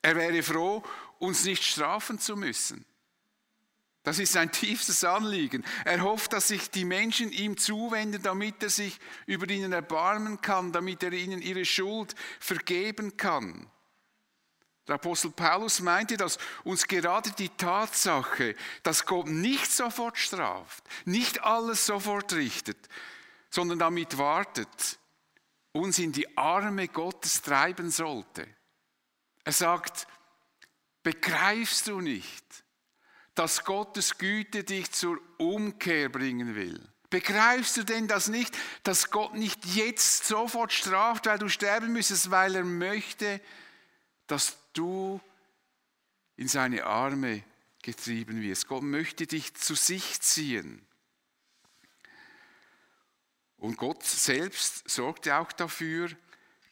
Er 0.00 0.16
wäre 0.16 0.42
froh, 0.42 0.82
uns 1.18 1.44
nicht 1.44 1.62
strafen 1.62 2.18
zu 2.18 2.34
müssen. 2.34 2.86
Das 4.02 4.18
ist 4.18 4.32
sein 4.32 4.50
tiefstes 4.50 5.04
Anliegen. 5.04 5.62
Er 5.84 6.00
hofft, 6.00 6.32
dass 6.32 6.48
sich 6.48 6.70
die 6.70 6.86
Menschen 6.86 7.30
ihm 7.32 7.58
zuwenden, 7.58 8.22
damit 8.22 8.62
er 8.62 8.70
sich 8.70 8.98
über 9.26 9.46
ihnen 9.50 9.74
erbarmen 9.74 10.40
kann, 10.40 10.72
damit 10.72 11.02
er 11.02 11.12
ihnen 11.12 11.42
ihre 11.42 11.66
Schuld 11.66 12.14
vergeben 12.40 13.18
kann. 13.18 13.70
Der 14.86 14.96
Apostel 14.96 15.30
Paulus 15.30 15.80
meinte, 15.80 16.16
dass 16.16 16.38
uns 16.62 16.86
gerade 16.86 17.30
die 17.32 17.48
Tatsache, 17.48 18.54
dass 18.82 19.06
Gott 19.06 19.28
nicht 19.28 19.70
sofort 19.72 20.18
straft, 20.18 20.84
nicht 21.06 21.42
alles 21.42 21.86
sofort 21.86 22.34
richtet, 22.34 22.76
sondern 23.48 23.78
damit 23.78 24.18
wartet, 24.18 24.98
uns 25.72 25.98
in 25.98 26.12
die 26.12 26.36
Arme 26.36 26.88
Gottes 26.88 27.40
treiben 27.40 27.90
sollte. 27.90 28.46
Er 29.44 29.52
sagt, 29.52 30.06
begreifst 31.02 31.86
du 31.88 32.00
nicht, 32.00 32.44
dass 33.34 33.64
Gottes 33.64 34.18
Güte 34.18 34.64
dich 34.64 34.92
zur 34.92 35.18
Umkehr 35.38 36.10
bringen 36.10 36.54
will? 36.54 36.80
Begreifst 37.08 37.76
du 37.76 37.84
denn 37.84 38.06
das 38.06 38.28
nicht, 38.28 38.56
dass 38.82 39.10
Gott 39.10 39.34
nicht 39.34 39.64
jetzt 39.66 40.26
sofort 40.26 40.72
straft, 40.72 41.26
weil 41.26 41.38
du 41.38 41.48
sterben 41.48 41.92
müsstest, 41.92 42.30
weil 42.30 42.56
er 42.56 42.64
möchte, 42.64 43.40
dass 43.40 43.44
du 44.72 45.20
in 46.36 46.48
seine 46.48 46.84
Arme 46.84 47.42
getrieben 47.82 48.42
wirst? 48.42 48.66
Gott 48.66 48.82
möchte 48.82 49.26
dich 49.26 49.54
zu 49.54 49.74
sich 49.74 50.20
ziehen. 50.20 50.86
Und 53.56 53.76
Gott 53.76 54.02
selbst 54.02 54.88
sorgte 54.88 55.36
auch 55.36 55.52
dafür, 55.52 56.10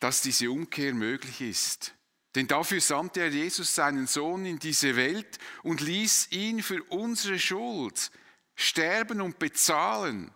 dass 0.01 0.21
diese 0.21 0.51
Umkehr 0.51 0.93
möglich 0.95 1.41
ist. 1.41 1.95
Denn 2.35 2.47
dafür 2.47 2.81
sandte 2.81 3.21
er 3.21 3.29
Jesus, 3.29 3.75
seinen 3.75 4.07
Sohn, 4.07 4.47
in 4.47 4.59
diese 4.59 4.97
Welt 4.97 5.39
und 5.63 5.81
ließ 5.81 6.33
ihn 6.33 6.63
für 6.63 6.83
unsere 6.85 7.39
Schuld 7.39 8.11
sterben 8.55 9.21
und 9.21 9.39
bezahlen. 9.39 10.31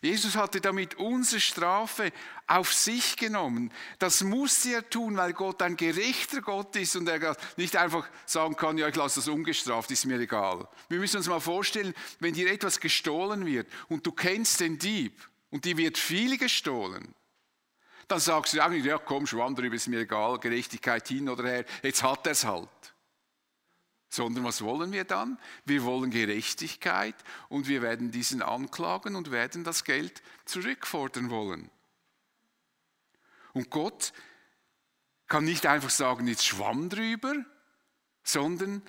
Jesus 0.00 0.36
hatte 0.36 0.60
damit 0.60 0.94
unsere 0.94 1.40
Strafe 1.40 2.12
auf 2.46 2.72
sich 2.72 3.16
genommen. 3.16 3.72
Das 3.98 4.22
musste 4.22 4.72
er 4.74 4.88
tun, 4.88 5.16
weil 5.16 5.32
Gott 5.32 5.60
ein 5.62 5.76
gerechter 5.76 6.40
Gott 6.40 6.76
ist 6.76 6.94
und 6.96 7.08
er 7.08 7.36
nicht 7.56 7.76
einfach 7.76 8.08
sagen 8.24 8.56
kann, 8.56 8.78
ja, 8.78 8.88
ich 8.88 8.96
lasse 8.96 9.20
das 9.20 9.28
ungestraft, 9.28 9.90
ist 9.90 10.06
mir 10.06 10.20
egal. 10.20 10.68
Wir 10.88 10.98
müssen 10.98 11.16
uns 11.16 11.28
mal 11.28 11.40
vorstellen, 11.40 11.94
wenn 12.20 12.34
dir 12.34 12.50
etwas 12.50 12.78
gestohlen 12.78 13.44
wird 13.44 13.66
und 13.88 14.06
du 14.06 14.12
kennst 14.12 14.60
den 14.60 14.78
Dieb 14.78 15.14
und 15.50 15.64
dir 15.64 15.76
wird 15.76 15.98
viel 15.98 16.38
gestohlen, 16.38 17.14
dann 18.06 18.20
sagst 18.20 18.54
du 18.54 18.62
eigentlich, 18.62 18.84
ja 18.84 18.98
komm, 18.98 19.26
schwamm 19.26 19.54
drüber, 19.54 19.74
ist 19.74 19.88
mir 19.88 20.00
egal, 20.00 20.38
Gerechtigkeit 20.38 21.06
hin 21.08 21.28
oder 21.28 21.46
her, 21.48 21.64
jetzt 21.82 22.02
hat 22.02 22.26
er 22.26 22.32
es 22.32 22.44
halt. 22.44 22.68
Sondern 24.08 24.44
was 24.44 24.62
wollen 24.62 24.92
wir 24.92 25.04
dann? 25.04 25.38
Wir 25.64 25.84
wollen 25.84 26.10
Gerechtigkeit 26.10 27.14
und 27.48 27.68
wir 27.68 27.82
werden 27.82 28.10
diesen 28.10 28.42
anklagen 28.42 29.16
und 29.16 29.30
werden 29.30 29.64
das 29.64 29.84
Geld 29.84 30.22
zurückfordern 30.46 31.30
wollen. 31.30 31.70
Und 33.52 33.70
Gott 33.70 34.12
kann 35.26 35.44
nicht 35.44 35.66
einfach 35.66 35.90
sagen, 35.90 36.26
jetzt 36.26 36.46
schwamm 36.46 36.88
drüber, 36.88 37.34
sondern 38.22 38.82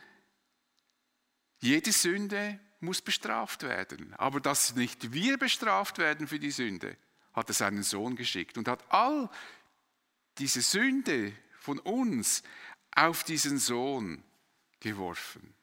jede 1.59 1.91
Sünde 1.91 2.59
muss 2.79 3.01
bestraft 3.01 3.63
werden. 3.63 4.13
Aber 4.15 4.39
dass 4.39 4.75
nicht 4.75 5.11
wir 5.11 5.37
bestraft 5.37 5.97
werden 5.97 6.27
für 6.27 6.39
die 6.39 6.51
Sünde, 6.51 6.95
hat 7.33 7.49
er 7.49 7.53
seinen 7.53 7.83
Sohn 7.83 8.15
geschickt 8.15 8.57
und 8.57 8.67
hat 8.67 8.83
all 8.89 9.29
diese 10.37 10.61
Sünde 10.61 11.33
von 11.59 11.79
uns 11.79 12.43
auf 12.95 13.23
diesen 13.23 13.59
Sohn 13.59 14.23
geworfen. 14.79 15.53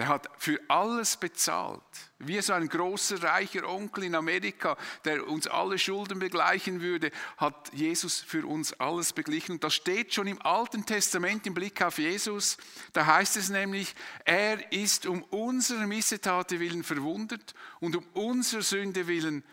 Der 0.00 0.08
hat 0.08 0.30
für 0.38 0.58
alles 0.68 1.18
bezahlt. 1.18 1.82
Wie 2.18 2.40
so 2.40 2.54
ein 2.54 2.68
großer, 2.68 3.22
reicher 3.22 3.68
Onkel 3.68 4.04
in 4.04 4.14
Amerika, 4.14 4.78
der 5.04 5.28
uns 5.28 5.46
alle 5.46 5.78
Schulden 5.78 6.18
begleichen 6.18 6.80
würde, 6.80 7.10
hat 7.36 7.70
Jesus 7.74 8.20
für 8.20 8.46
uns 8.46 8.72
alles 8.80 9.12
beglichen. 9.12 9.52
Und 9.52 9.64
das 9.64 9.74
steht 9.74 10.14
schon 10.14 10.26
im 10.26 10.40
Alten 10.40 10.86
Testament 10.86 11.46
im 11.46 11.52
Blick 11.52 11.82
auf 11.82 11.98
Jesus. 11.98 12.56
Da 12.94 13.04
heißt 13.04 13.36
es 13.36 13.50
nämlich, 13.50 13.94
er 14.24 14.72
ist 14.72 15.04
um 15.04 15.22
unsere 15.24 15.86
Missetate 15.86 16.60
willen 16.60 16.82
verwundet 16.82 17.52
und 17.80 17.94
um 17.94 18.06
unsere 18.14 18.62
Sünde 18.62 19.06
willen 19.06 19.44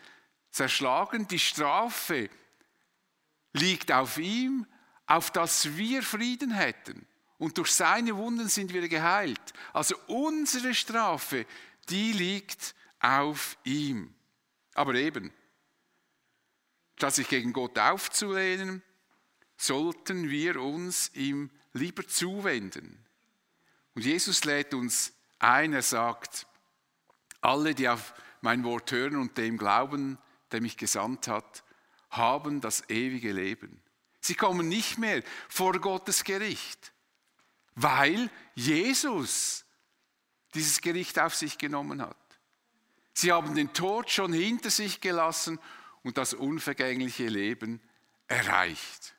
zerschlagen. 0.50 1.28
Die 1.28 1.38
Strafe 1.38 2.30
liegt 3.52 3.92
auf 3.92 4.16
ihm, 4.16 4.66
auf 5.06 5.30
dass 5.30 5.76
wir 5.76 6.02
Frieden 6.02 6.52
hätten. 6.52 7.07
Und 7.38 7.56
durch 7.56 7.70
seine 7.72 8.16
Wunden 8.16 8.48
sind 8.48 8.72
wir 8.72 8.88
geheilt. 8.88 9.52
Also 9.72 9.96
unsere 10.08 10.74
Strafe, 10.74 11.46
die 11.88 12.12
liegt 12.12 12.74
auf 13.00 13.56
ihm. 13.62 14.12
Aber 14.74 14.94
eben, 14.94 15.32
statt 16.96 17.14
sich 17.14 17.28
gegen 17.28 17.52
Gott 17.52 17.78
aufzulehnen, 17.78 18.82
sollten 19.56 20.30
wir 20.30 20.60
uns 20.60 21.12
ihm 21.14 21.50
lieber 21.72 22.06
zuwenden. 22.06 23.04
Und 23.94 24.04
Jesus 24.04 24.44
lädt 24.44 24.74
uns 24.74 25.12
ein, 25.38 25.72
er 25.72 25.82
sagt, 25.82 26.46
alle, 27.40 27.74
die 27.74 27.88
auf 27.88 28.14
mein 28.40 28.64
Wort 28.64 28.90
hören 28.90 29.16
und 29.16 29.38
dem 29.38 29.58
glauben, 29.58 30.18
der 30.50 30.60
mich 30.60 30.76
gesandt 30.76 31.28
hat, 31.28 31.62
haben 32.10 32.60
das 32.60 32.88
ewige 32.88 33.32
Leben. 33.32 33.80
Sie 34.20 34.34
kommen 34.34 34.68
nicht 34.68 34.98
mehr 34.98 35.22
vor 35.48 35.78
Gottes 35.80 36.24
Gericht 36.24 36.92
weil 37.80 38.28
Jesus 38.54 39.64
dieses 40.54 40.80
Gericht 40.80 41.18
auf 41.18 41.34
sich 41.34 41.58
genommen 41.58 42.02
hat. 42.02 42.16
Sie 43.14 43.32
haben 43.32 43.54
den 43.54 43.72
Tod 43.72 44.10
schon 44.10 44.32
hinter 44.32 44.70
sich 44.70 45.00
gelassen 45.00 45.58
und 46.02 46.18
das 46.18 46.34
unvergängliche 46.34 47.28
Leben 47.28 47.80
erreicht. 48.26 49.14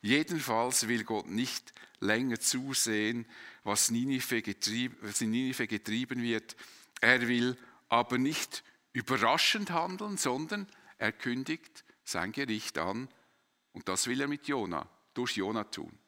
Jedenfalls 0.00 0.88
will 0.88 1.04
Gott 1.04 1.26
nicht 1.26 1.72
länger 2.00 2.40
zusehen, 2.40 3.26
was, 3.64 3.88
in 3.90 3.96
Ninive 3.96 5.66
getrieben 5.66 6.22
wird. 6.22 6.56
Er 7.00 7.28
will 7.28 7.56
aber 7.88 8.18
nicht 8.18 8.64
überraschend 8.92 9.70
handeln, 9.70 10.16
sondern 10.16 10.68
er 10.98 11.12
kündigt 11.12 11.84
sein 12.04 12.32
Gericht 12.32 12.78
an. 12.78 13.08
Und 13.72 13.88
das 13.88 14.06
will 14.06 14.20
er 14.20 14.28
mit 14.28 14.46
Jona, 14.46 14.88
durch 15.14 15.36
Jona 15.36 15.64
tun. 15.64 15.98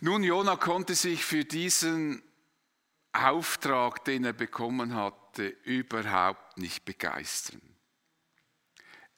Nun, 0.00 0.22
Jona 0.22 0.56
konnte 0.56 0.94
sich 0.94 1.24
für 1.24 1.44
diesen 1.44 2.22
Auftrag, 3.12 4.04
den 4.04 4.24
er 4.24 4.32
bekommen 4.32 4.94
hatte, 4.94 5.48
überhaupt 5.64 6.58
nicht 6.58 6.84
begeistern. 6.84 7.60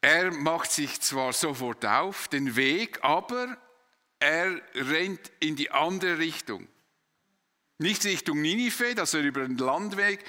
Er 0.00 0.32
macht 0.32 0.72
sich 0.72 1.00
zwar 1.00 1.34
sofort 1.34 1.84
auf 1.84 2.28
den 2.28 2.56
Weg, 2.56 2.99
aber 3.02 3.58
er 4.18 4.60
rennt 4.75 5.30
in 5.40 5.56
die 5.56 5.70
andere 5.70 6.18
Richtung. 6.18 6.66
Nicht 7.76 8.04
Richtung 8.04 8.40
Ninive, 8.40 8.94
dass 8.94 9.12
er 9.12 9.20
über 9.20 9.42
den 9.46 9.58
Landweg 9.58 10.25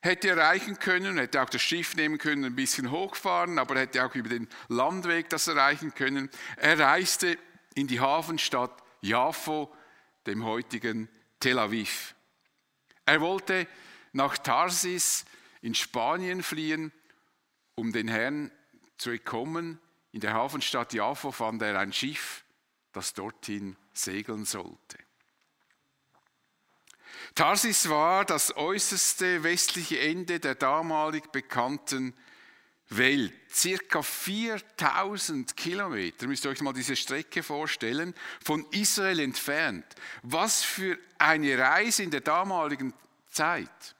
hätte 0.00 0.30
erreichen 0.30 0.78
können, 0.78 1.18
hätte 1.18 1.40
auch 1.40 1.48
das 1.48 1.62
Schiff 1.62 1.94
nehmen 1.94 2.18
können, 2.18 2.44
ein 2.44 2.56
bisschen 2.56 2.90
hochfahren, 2.90 3.58
aber 3.58 3.78
hätte 3.78 4.04
auch 4.04 4.14
über 4.14 4.28
den 4.28 4.48
Landweg 4.68 5.28
das 5.28 5.46
erreichen 5.46 5.94
können. 5.94 6.28
Er 6.56 6.78
reiste 6.78 7.38
in 7.74 7.86
die 7.86 8.00
Hafenstadt 8.00 8.82
Jaffo, 9.00 9.72
dem 10.26 10.44
heutigen 10.44 11.08
Tel 11.40 11.58
Aviv. 11.58 12.14
Er 13.06 13.20
wollte 13.20 13.66
nach 14.12 14.38
Tarsis 14.38 15.24
in 15.60 15.74
Spanien 15.74 16.42
fliehen, 16.42 16.92
um 17.74 17.92
den 17.92 18.08
Herrn 18.08 18.50
zu 18.96 19.10
entkommen. 19.10 19.78
In 20.12 20.20
der 20.20 20.34
Hafenstadt 20.34 20.92
Jaffo 20.92 21.32
fand 21.32 21.62
er 21.62 21.78
ein 21.78 21.92
Schiff, 21.92 22.44
das 22.92 23.14
dorthin 23.14 23.76
segeln 23.92 24.44
sollte. 24.44 24.98
Tarsis 27.34 27.88
war 27.88 28.24
das 28.24 28.56
äußerste 28.56 29.42
westliche 29.42 29.98
Ende 29.98 30.38
der 30.38 30.54
damalig 30.54 31.32
bekannten 31.32 32.14
Welt, 32.96 33.32
circa 33.50 34.02
4000 34.02 35.56
Kilometer, 35.56 36.26
müsst 36.26 36.44
ihr 36.44 36.50
euch 36.50 36.60
mal 36.60 36.72
diese 36.72 36.96
Strecke 36.96 37.42
vorstellen, 37.42 38.14
von 38.44 38.66
Israel 38.70 39.20
entfernt. 39.20 39.84
Was 40.22 40.62
für 40.62 40.98
eine 41.18 41.58
Reise 41.58 42.02
in 42.02 42.10
der 42.10 42.20
damaligen 42.20 42.92
Zeit. 43.30 43.94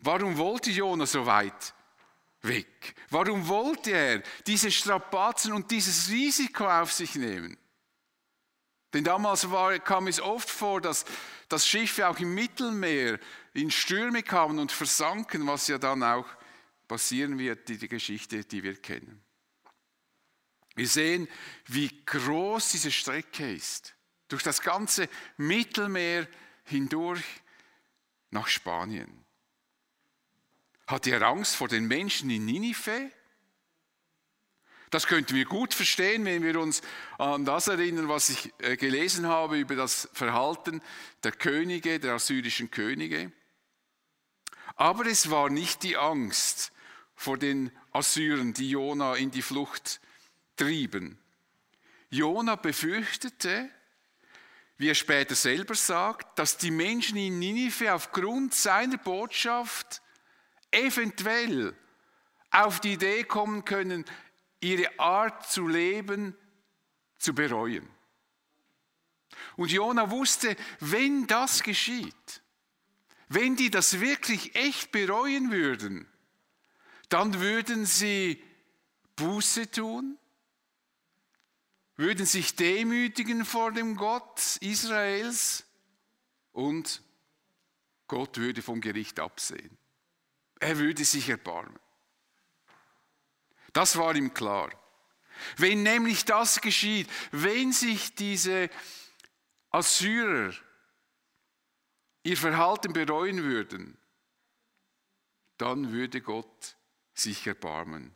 Warum 0.00 0.36
wollte 0.36 0.70
Jona 0.70 1.06
so 1.06 1.26
weit 1.26 1.74
weg? 2.42 2.94
Warum 3.10 3.46
wollte 3.48 3.90
er 3.92 4.22
diese 4.46 4.70
Strapazen 4.70 5.52
und 5.52 5.70
dieses 5.70 6.10
Risiko 6.10 6.66
auf 6.66 6.92
sich 6.92 7.14
nehmen? 7.14 7.56
Denn 8.92 9.04
damals 9.04 9.50
war, 9.50 9.78
kam 9.78 10.08
es 10.08 10.20
oft 10.20 10.50
vor, 10.50 10.80
dass, 10.80 11.04
dass 11.48 11.66
Schiffe 11.66 12.08
auch 12.08 12.18
im 12.18 12.34
Mittelmeer 12.34 13.20
in 13.52 13.70
Stürme 13.70 14.22
kamen 14.22 14.58
und 14.58 14.72
versanken, 14.72 15.46
was 15.46 15.68
ja 15.68 15.78
dann 15.78 16.02
auch 16.02 16.26
passieren 16.90 17.38
wird, 17.38 17.68
die, 17.68 17.78
die 17.78 17.88
Geschichte, 17.88 18.44
die 18.44 18.64
wir 18.64 18.74
kennen. 18.74 19.22
Wir 20.74 20.88
sehen, 20.88 21.28
wie 21.66 22.04
groß 22.04 22.72
diese 22.72 22.90
Strecke 22.90 23.52
ist. 23.52 23.94
Durch 24.26 24.42
das 24.42 24.60
ganze 24.60 25.08
Mittelmeer 25.36 26.26
hindurch 26.64 27.22
nach 28.30 28.48
Spanien. 28.48 29.24
Hat 30.88 31.06
er 31.06 31.22
Angst 31.22 31.54
vor 31.54 31.68
den 31.68 31.86
Menschen 31.86 32.28
in 32.28 32.44
Ninive? 32.44 33.12
Das 34.90 35.06
könnten 35.06 35.36
wir 35.36 35.44
gut 35.44 35.72
verstehen, 35.72 36.24
wenn 36.24 36.42
wir 36.42 36.58
uns 36.58 36.82
an 37.18 37.44
das 37.44 37.68
erinnern, 37.68 38.08
was 38.08 38.30
ich 38.30 38.52
äh, 38.58 38.76
gelesen 38.76 39.28
habe 39.28 39.60
über 39.60 39.76
das 39.76 40.08
Verhalten 40.12 40.82
der 41.22 41.30
Könige, 41.30 42.00
der 42.00 42.14
assyrischen 42.14 42.72
Könige. 42.72 43.30
Aber 44.74 45.06
es 45.06 45.30
war 45.30 45.50
nicht 45.50 45.84
die 45.84 45.96
Angst 45.96 46.72
vor 47.20 47.36
den 47.36 47.70
Assyrern, 47.92 48.54
die 48.54 48.70
Jona 48.70 49.14
in 49.14 49.30
die 49.30 49.42
Flucht 49.42 50.00
trieben. 50.56 51.18
Jona 52.08 52.56
befürchtete, 52.56 53.68
wie 54.78 54.88
er 54.88 54.94
später 54.94 55.34
selber 55.34 55.74
sagt, 55.74 56.38
dass 56.38 56.56
die 56.56 56.70
Menschen 56.70 57.18
in 57.18 57.38
Ninive 57.38 57.92
aufgrund 57.92 58.54
seiner 58.54 58.96
Botschaft 58.96 60.00
eventuell 60.70 61.76
auf 62.52 62.80
die 62.80 62.94
Idee 62.94 63.24
kommen 63.24 63.66
können, 63.66 64.06
ihre 64.60 64.98
Art 64.98 65.46
zu 65.46 65.68
leben 65.68 66.34
zu 67.18 67.34
bereuen. 67.34 67.86
Und 69.56 69.70
Jona 69.70 70.10
wusste, 70.10 70.56
wenn 70.78 71.26
das 71.26 71.62
geschieht, 71.62 72.40
wenn 73.28 73.56
die 73.56 73.68
das 73.68 74.00
wirklich 74.00 74.54
echt 74.54 74.90
bereuen 74.90 75.50
würden, 75.50 76.09
dann 77.10 77.40
würden 77.40 77.84
sie 77.84 78.42
Buße 79.16 79.70
tun, 79.70 80.18
würden 81.96 82.24
sich 82.24 82.56
demütigen 82.56 83.44
vor 83.44 83.72
dem 83.72 83.96
Gott 83.96 84.56
Israels 84.60 85.66
und 86.52 87.02
Gott 88.06 88.38
würde 88.38 88.62
vom 88.62 88.80
Gericht 88.80 89.20
absehen. 89.20 89.76
Er 90.60 90.78
würde 90.78 91.04
sich 91.04 91.28
erbarmen. 91.28 91.78
Das 93.72 93.96
war 93.96 94.14
ihm 94.14 94.32
klar. 94.32 94.70
Wenn 95.56 95.82
nämlich 95.82 96.24
das 96.24 96.60
geschieht, 96.60 97.08
wenn 97.32 97.72
sich 97.72 98.14
diese 98.14 98.70
Assyrer 99.70 100.52
ihr 102.22 102.36
Verhalten 102.36 102.92
bereuen 102.92 103.42
würden, 103.42 103.96
dann 105.56 105.92
würde 105.92 106.20
Gott 106.20 106.76
sich 107.22 107.46
erbarmen. 107.46 108.14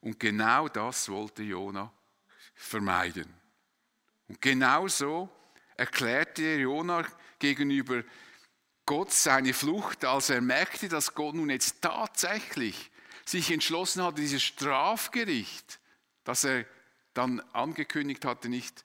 Und 0.00 0.18
genau 0.18 0.68
das 0.68 1.08
wollte 1.08 1.42
Jona 1.42 1.92
vermeiden. 2.54 3.32
Und 4.28 4.40
genau 4.40 4.88
so 4.88 5.28
erklärte 5.76 6.42
Jona 6.56 7.06
gegenüber 7.38 8.02
Gott 8.86 9.12
seine 9.12 9.54
Flucht, 9.54 10.04
als 10.04 10.30
er 10.30 10.40
merkte, 10.40 10.88
dass 10.88 11.14
Gott 11.14 11.34
nun 11.34 11.50
jetzt 11.50 11.80
tatsächlich 11.82 12.90
sich 13.24 13.50
entschlossen 13.50 14.02
hatte, 14.02 14.20
dieses 14.20 14.42
Strafgericht, 14.42 15.78
das 16.24 16.44
er 16.44 16.64
dann 17.14 17.40
angekündigt 17.52 18.24
hatte, 18.24 18.48
nicht 18.48 18.84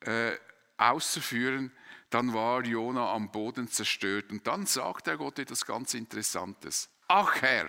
äh, 0.00 0.32
auszuführen, 0.76 1.72
dann 2.10 2.32
war 2.32 2.64
Jona 2.64 3.12
am 3.12 3.30
Boden 3.30 3.68
zerstört. 3.68 4.30
Und 4.30 4.46
dann 4.46 4.66
sagt 4.66 5.08
er 5.08 5.18
Gott 5.18 5.38
etwas 5.38 5.66
ganz 5.66 5.94
Interessantes. 5.94 6.88
Ach 7.06 7.42
Herr, 7.42 7.68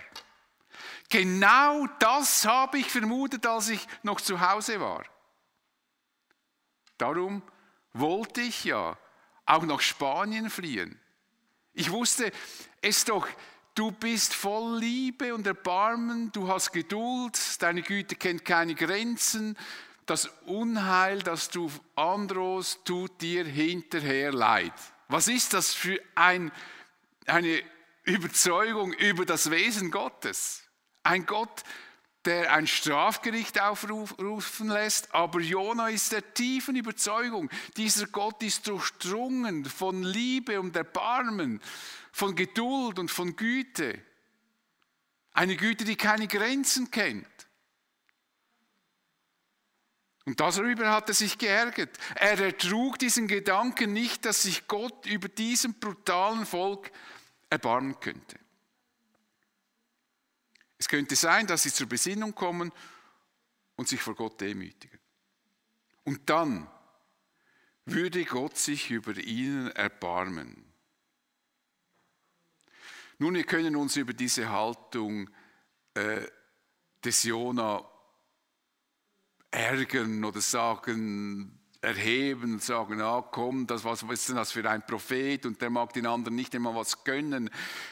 Genau 1.08 1.86
das 1.98 2.44
habe 2.44 2.78
ich 2.78 2.90
vermutet, 2.90 3.46
als 3.46 3.68
ich 3.68 3.86
noch 4.02 4.20
zu 4.20 4.40
Hause 4.40 4.80
war. 4.80 5.04
Darum 6.98 7.42
wollte 7.92 8.40
ich 8.40 8.64
ja 8.64 8.96
auch 9.46 9.62
nach 9.62 9.80
Spanien 9.80 10.50
fliehen. 10.50 11.00
Ich 11.72 11.90
wusste 11.90 12.30
es 12.82 13.04
doch, 13.04 13.26
du 13.74 13.90
bist 13.90 14.34
voll 14.34 14.78
Liebe 14.78 15.34
und 15.34 15.46
Erbarmen, 15.46 16.30
du 16.32 16.48
hast 16.48 16.72
Geduld, 16.72 17.38
deine 17.62 17.82
Güte 17.82 18.16
kennt 18.16 18.44
keine 18.44 18.74
Grenzen. 18.74 19.56
Das 20.06 20.26
Unheil, 20.46 21.20
das 21.20 21.48
du 21.48 21.70
androhst, 21.94 22.84
tut 22.84 23.20
dir 23.20 23.44
hinterher 23.44 24.32
leid. 24.32 24.72
Was 25.08 25.28
ist 25.28 25.54
das 25.54 25.72
für 25.72 26.00
ein, 26.14 26.52
eine 27.26 27.62
Überzeugung 28.04 28.92
über 28.92 29.24
das 29.24 29.50
Wesen 29.50 29.90
Gottes? 29.90 30.64
Ein 31.02 31.26
Gott, 31.26 31.64
der 32.24 32.52
ein 32.52 32.66
Strafgericht 32.66 33.60
aufrufen 33.60 34.68
lässt, 34.68 35.14
aber 35.14 35.40
Jona 35.40 35.88
ist 35.88 36.12
der 36.12 36.34
tiefen 36.34 36.76
Überzeugung, 36.76 37.48
dieser 37.76 38.06
Gott 38.06 38.42
ist 38.42 38.66
durchdrungen 38.66 39.64
von 39.64 40.02
Liebe 40.02 40.60
und 40.60 40.76
Erbarmen, 40.76 41.60
von 42.12 42.34
Geduld 42.34 42.98
und 42.98 43.10
von 43.10 43.36
Güte. 43.36 43.98
Eine 45.32 45.56
Güte, 45.56 45.84
die 45.84 45.96
keine 45.96 46.26
Grenzen 46.26 46.90
kennt. 46.90 47.26
Und 50.26 50.38
darüber 50.38 50.90
hat 50.90 51.08
er 51.08 51.14
sich 51.14 51.38
geärgert. 51.38 51.96
Er 52.14 52.38
ertrug 52.38 52.98
diesen 52.98 53.26
Gedanken 53.26 53.92
nicht, 53.92 54.24
dass 54.26 54.42
sich 54.42 54.66
Gott 54.66 55.06
über 55.06 55.28
diesem 55.28 55.74
brutalen 55.74 56.44
Volk 56.44 56.90
erbarmen 57.48 57.98
könnte. 57.98 58.38
Es 60.80 60.88
könnte 60.88 61.14
sein, 61.14 61.46
dass 61.46 61.62
sie 61.62 61.72
zur 61.72 61.86
Besinnung 61.86 62.34
kommen 62.34 62.72
und 63.76 63.86
sich 63.86 64.00
vor 64.00 64.14
Gott 64.14 64.40
demütigen. 64.40 64.98
Und 66.04 66.28
dann 66.30 66.66
würde 67.84 68.24
Gott 68.24 68.56
sich 68.56 68.90
über 68.90 69.14
ihnen 69.16 69.70
erbarmen. 69.72 70.64
Nun, 73.18 73.34
wir 73.34 73.44
können 73.44 73.76
uns 73.76 73.96
über 73.96 74.14
diese 74.14 74.48
Haltung 74.48 75.28
äh, 75.92 76.26
des 77.04 77.24
Jona 77.24 77.86
ärgern 79.50 80.24
oder 80.24 80.40
sagen, 80.40 81.60
erheben 81.82 82.58
sagen, 82.58 83.02
ah 83.02 83.20
komm, 83.20 83.66
das, 83.66 83.84
was, 83.84 84.06
was 84.08 84.20
ist 84.20 84.28
denn 84.30 84.36
das 84.36 84.52
für 84.52 84.68
ein 84.68 84.86
Prophet 84.86 85.44
und 85.44 85.60
der 85.60 85.68
mag 85.68 85.92
den 85.92 86.06
anderen 86.06 86.36
nicht 86.36 86.54
einmal 86.54 86.74
was 86.74 87.04
gönnen. 87.04 87.50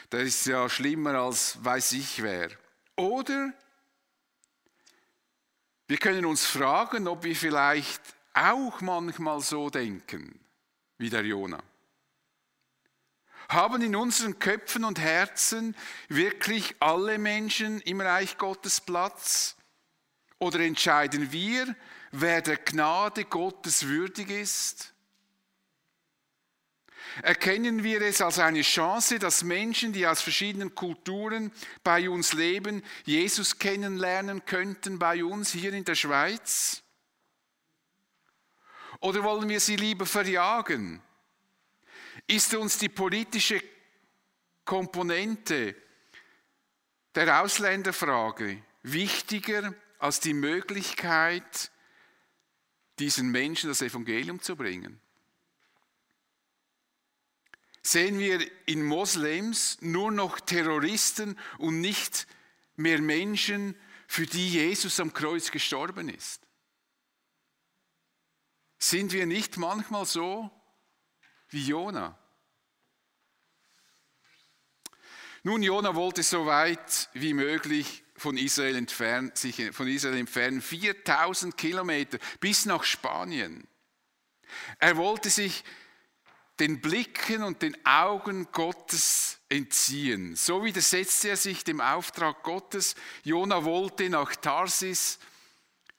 Das 0.09 0.23
ist 0.23 0.45
ja 0.47 0.67
schlimmer 0.67 1.13
als 1.15 1.63
weiß 1.63 1.91
ich 1.91 2.23
wer. 2.23 2.49
Oder 2.99 3.53
wir 5.87 5.97
können 5.97 6.25
uns 6.25 6.45
fragen, 6.45 7.07
ob 7.07 7.23
wir 7.23 7.33
vielleicht 7.33 8.01
auch 8.33 8.81
manchmal 8.81 9.39
so 9.39 9.69
denken 9.69 10.37
wie 10.97 11.09
der 11.09 11.23
Jona. 11.23 11.63
Haben 13.47 13.81
in 13.83 13.95
unseren 13.95 14.37
Köpfen 14.37 14.83
und 14.83 14.99
Herzen 14.99 15.77
wirklich 16.09 16.75
alle 16.81 17.17
Menschen 17.17 17.79
im 17.83 18.01
Reich 18.01 18.37
Gottes 18.37 18.81
Platz? 18.81 19.55
Oder 20.37 20.59
entscheiden 20.59 21.31
wir, 21.31 21.73
wer 22.11 22.41
der 22.41 22.57
Gnade 22.57 23.23
Gottes 23.23 23.87
würdig 23.87 24.29
ist? 24.29 24.93
Erkennen 27.21 27.83
wir 27.83 28.01
es 28.01 28.21
als 28.21 28.39
eine 28.39 28.61
Chance, 28.61 29.19
dass 29.19 29.43
Menschen, 29.43 29.93
die 29.93 30.07
aus 30.07 30.21
verschiedenen 30.21 30.75
Kulturen 30.75 31.51
bei 31.83 32.09
uns 32.09 32.33
leben, 32.33 32.83
Jesus 33.05 33.59
kennenlernen 33.59 34.45
könnten 34.45 34.99
bei 34.99 35.23
uns 35.23 35.51
hier 35.51 35.73
in 35.73 35.85
der 35.85 35.95
Schweiz? 35.95 36.83
Oder 39.01 39.23
wollen 39.23 39.47
wir 39.47 39.59
sie 39.59 39.75
lieber 39.75 40.05
verjagen? 40.05 41.01
Ist 42.27 42.53
uns 42.53 42.77
die 42.77 42.89
politische 42.89 43.61
Komponente 44.65 45.75
der 47.15 47.41
Ausländerfrage 47.41 48.61
wichtiger 48.83 49.73
als 49.97 50.19
die 50.19 50.33
Möglichkeit, 50.33 51.71
diesen 52.99 53.29
Menschen 53.31 53.69
das 53.69 53.81
Evangelium 53.81 54.41
zu 54.41 54.55
bringen? 54.55 55.01
Sehen 57.81 58.19
wir 58.19 58.45
in 58.65 58.83
Moslems 58.83 59.77
nur 59.81 60.11
noch 60.11 60.39
Terroristen 60.39 61.37
und 61.57 61.81
nicht 61.81 62.27
mehr 62.75 63.01
Menschen, 63.01 63.75
für 64.07 64.25
die 64.25 64.49
Jesus 64.49 64.99
am 64.99 65.13
Kreuz 65.13 65.51
gestorben 65.51 66.09
ist. 66.09 66.41
Sind 68.79 69.11
wir 69.11 69.27
nicht 69.27 69.57
manchmal 69.57 70.05
so 70.05 70.49
wie 71.49 71.63
Jona? 71.63 72.17
Nun, 75.43 75.61
Jona 75.61 75.93
wollte 75.93 76.23
so 76.23 76.45
weit 76.47 77.09
wie 77.13 77.33
möglich 77.33 78.03
von 78.15 78.35
Israel 78.35 78.75
entfernen, 78.75 79.31
sich 79.35 79.71
von 79.73 79.87
Israel 79.87 80.17
entfernen, 80.17 80.61
4000 80.61 81.55
Kilometer 81.55 82.17
bis 82.39 82.65
nach 82.65 82.83
Spanien. 82.83 83.67
Er 84.79 84.97
wollte 84.97 85.29
sich 85.29 85.63
den 86.59 86.81
Blicken 86.81 87.43
und 87.43 87.61
den 87.61 87.77
Augen 87.85 88.47
Gottes 88.51 89.39
entziehen. 89.49 90.35
So 90.35 90.63
widersetzte 90.63 91.29
er 91.29 91.37
sich 91.37 91.63
dem 91.63 91.81
Auftrag 91.81 92.43
Gottes. 92.43 92.95
Jona 93.23 93.63
wollte 93.63 94.09
nach 94.09 94.35
Tarsis 94.35 95.19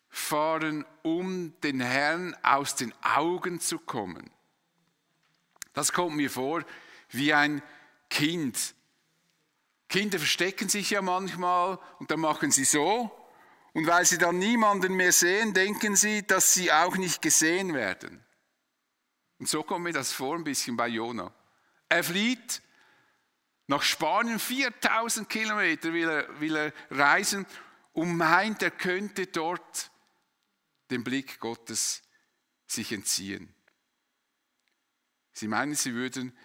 fahren, 0.08 0.84
um 1.02 1.58
den 1.62 1.80
Herrn 1.80 2.36
aus 2.42 2.74
den 2.74 2.92
Augen 3.02 3.60
zu 3.60 3.78
kommen. 3.78 4.30
Das 5.72 5.92
kommt 5.92 6.16
mir 6.16 6.30
vor 6.30 6.64
wie 7.10 7.32
ein 7.32 7.62
Kind. 8.08 8.74
Kinder 9.88 10.18
verstecken 10.18 10.68
sich 10.68 10.90
ja 10.90 11.02
manchmal 11.02 11.78
und 11.98 12.10
dann 12.10 12.20
machen 12.20 12.50
sie 12.50 12.64
so. 12.64 13.10
Und 13.72 13.86
weil 13.86 14.04
sie 14.04 14.18
dann 14.18 14.38
niemanden 14.38 14.94
mehr 14.94 15.12
sehen, 15.12 15.54
denken 15.54 15.96
sie, 15.96 16.26
dass 16.26 16.54
sie 16.54 16.72
auch 16.72 16.96
nicht 16.96 17.22
gesehen 17.22 17.72
werden. 17.72 18.24
Und 19.40 19.48
so 19.48 19.62
kommt 19.62 19.84
mir 19.84 19.92
das 19.92 20.12
vor 20.12 20.36
ein 20.36 20.44
bisschen 20.44 20.76
bei 20.76 20.86
Jona. 20.86 21.32
Er 21.88 22.04
flieht 22.04 22.60
nach 23.66 23.82
Spanien, 23.82 24.38
4000 24.38 25.28
Kilometer 25.28 25.94
will 25.94 26.08
er, 26.08 26.40
will 26.40 26.56
er 26.56 26.72
reisen 26.90 27.46
und 27.94 28.16
meint, 28.16 28.62
er 28.62 28.70
könnte 28.70 29.28
dort 29.28 29.90
dem 30.90 31.04
Blick 31.04 31.40
Gottes 31.40 32.02
sich 32.66 32.92
entziehen. 32.92 33.54
Sie 35.32 35.48
meinen, 35.48 35.74
sie 35.74 35.94
würden, 35.94 36.36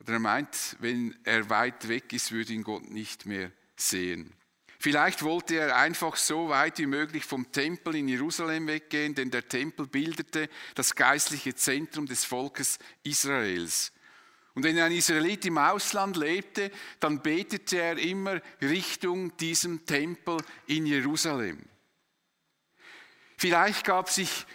oder 0.00 0.14
er 0.14 0.18
meint, 0.18 0.76
wenn 0.80 1.14
er 1.24 1.50
weit 1.50 1.86
weg 1.88 2.14
ist, 2.14 2.32
würde 2.32 2.54
ihn 2.54 2.64
Gott 2.64 2.88
nicht 2.88 3.26
mehr 3.26 3.52
sehen. 3.76 4.34
Vielleicht 4.82 5.22
wollte 5.22 5.54
er 5.54 5.76
einfach 5.76 6.16
so 6.16 6.48
weit 6.48 6.80
wie 6.80 6.86
möglich 6.86 7.24
vom 7.24 7.52
Tempel 7.52 7.94
in 7.94 8.08
Jerusalem 8.08 8.66
weggehen, 8.66 9.14
denn 9.14 9.30
der 9.30 9.46
Tempel 9.46 9.86
bildete 9.86 10.48
das 10.74 10.96
geistliche 10.96 11.54
Zentrum 11.54 12.06
des 12.06 12.24
Volkes 12.24 12.80
Israels. 13.04 13.92
Und 14.54 14.64
wenn 14.64 14.76
ein 14.80 14.90
Israelit 14.90 15.46
im 15.46 15.58
Ausland 15.58 16.16
lebte, 16.16 16.72
dann 16.98 17.22
betete 17.22 17.80
er 17.80 17.96
immer 17.96 18.42
Richtung 18.60 19.36
diesem 19.36 19.86
Tempel 19.86 20.38
in 20.66 20.84
Jerusalem. 20.84 21.60
Vielleicht 23.36 23.84
gab 23.84 24.10
sich 24.10 24.46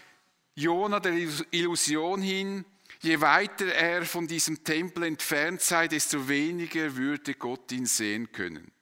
Jona 0.55 0.99
der 0.99 1.13
Illusion 1.51 2.21
hin, 2.21 2.65
je 2.99 3.21
weiter 3.21 3.67
er 3.67 4.03
von 4.03 4.27
diesem 4.27 4.61
Tempel 4.61 5.03
entfernt 5.03 5.61
sei, 5.61 5.87
desto 5.87 6.27
weniger 6.27 6.97
würde 6.97 7.33
Gott 7.35 7.71
ihn 7.71 7.85
sehen 7.85 8.29
können. 8.33 8.73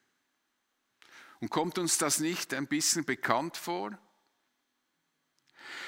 Und 1.41 1.50
kommt 1.50 1.78
uns 1.78 1.98
das 1.98 2.19
nicht 2.19 2.54
ein 2.54 2.67
bisschen 2.67 3.06
bekannt 3.06 3.58
vor? 3.58 3.98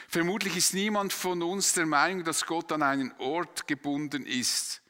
Vermutlich 0.07 0.55
ist 0.55 0.73
niemand 0.73 1.13
von 1.13 1.41
uns 1.43 1.73
der 1.73 1.85
Meinung, 1.85 2.23
dass 2.23 2.45
Gott 2.45 2.71
an 2.71 2.83
einen 2.83 3.13
Ort 3.19 3.67
gebunden 3.67 4.25
ist 4.25 4.81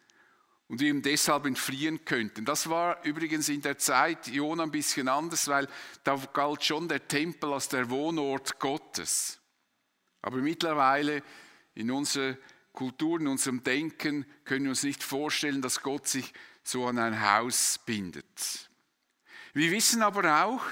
und 0.68 0.80
wir 0.80 0.90
ihm 0.90 1.02
deshalb 1.02 1.46
entfliehen 1.46 2.06
könnten. 2.06 2.46
Das 2.46 2.70
war 2.70 3.04
übrigens 3.04 3.50
in 3.50 3.62
der 3.62 3.78
Zeit 3.78 4.28
Jona 4.28 4.64
ein 4.64 4.72
bisschen 4.72 5.08
anders, 5.08 5.48
weil 5.48 5.68
da 6.04 6.16
galt 6.34 6.64
schon 6.64 6.88
der 6.88 7.08
Tempel 7.08 7.54
als 7.54 7.70
der 7.70 7.90
Wohnort 7.90 8.60
Gottes. 8.60 9.40
Aber 10.22 10.38
mittlerweile 10.38 11.24
in 11.74 11.90
unserer 11.90 12.38
Kultur, 12.74 13.20
in 13.20 13.28
unserem 13.28 13.64
Denken 13.64 14.26
können 14.44 14.66
wir 14.66 14.72
uns 14.72 14.84
nicht 14.84 15.04
vorstellen, 15.04 15.62
dass 15.62 15.82
Gott 15.82 16.08
sich 16.08 16.34
so 16.64 16.86
an 16.86 17.00
ein 17.00 17.22
Haus 17.22 17.80
bindet. 17.86 18.67
Wir 19.54 19.72
wissen 19.72 20.02
aber 20.02 20.44
auch, 20.46 20.64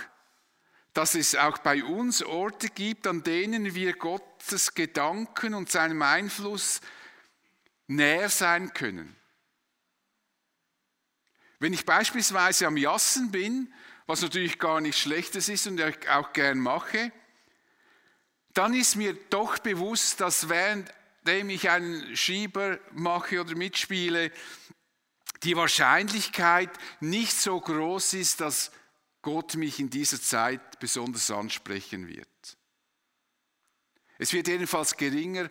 dass 0.94 1.16
es 1.16 1.36
auch 1.36 1.58
bei 1.58 1.84
uns 1.84 2.24
Orte 2.24 2.70
gibt, 2.70 3.08
an 3.08 3.24
denen 3.24 3.76
wir 3.76 3.94
Gottes 3.94 4.74
Gedanken 4.74 5.54
und 5.54 5.70
seinem 5.70 6.02
Einfluss 6.02 6.82
näher 7.88 8.30
sein 8.30 8.74
können. 8.74 9.16
Wenn 11.60 11.74
ich 11.74 11.86
beispielsweise 11.86 12.68
am 12.68 12.78
Jassen 12.78 13.32
bin, 13.32 13.74
was 14.08 14.22
natürlich 14.22 14.60
gar 14.60 14.82
nichts 14.82 15.02
Schlechtes 15.02 15.50
ist 15.50 15.68
und 15.68 15.80
ich 15.80 16.10
auch 16.10 16.32
gern 16.34 16.60
mache, 16.60 17.12
dann 18.54 18.74
ist 18.74 18.96
mir 18.96 19.14
doch 19.30 19.58
bewusst, 19.58 20.22
dass 20.22 20.48
während 20.48 20.90
währenddem 21.26 21.50
ich 21.50 21.70
einen 21.70 22.16
Schieber 22.16 22.80
mache 22.92 23.42
oder 23.42 23.56
mitspiele, 23.56 24.32
die 25.46 25.56
Wahrscheinlichkeit 25.56 26.72
nicht 27.00 27.34
so 27.34 27.60
groß 27.60 28.14
ist, 28.16 28.42
dass 28.42 28.72
Gott 29.22 29.56
mich 29.56 29.80
in 29.80 29.90
dieser 29.90 30.22
Zeit 30.22 30.80
besonders 30.80 31.32
ansprechen 31.32 32.08
wird. 32.08 32.28
Es 34.18 34.34
wird 34.34 34.48
jedenfalls 34.48 34.98
geringer, 34.98 35.50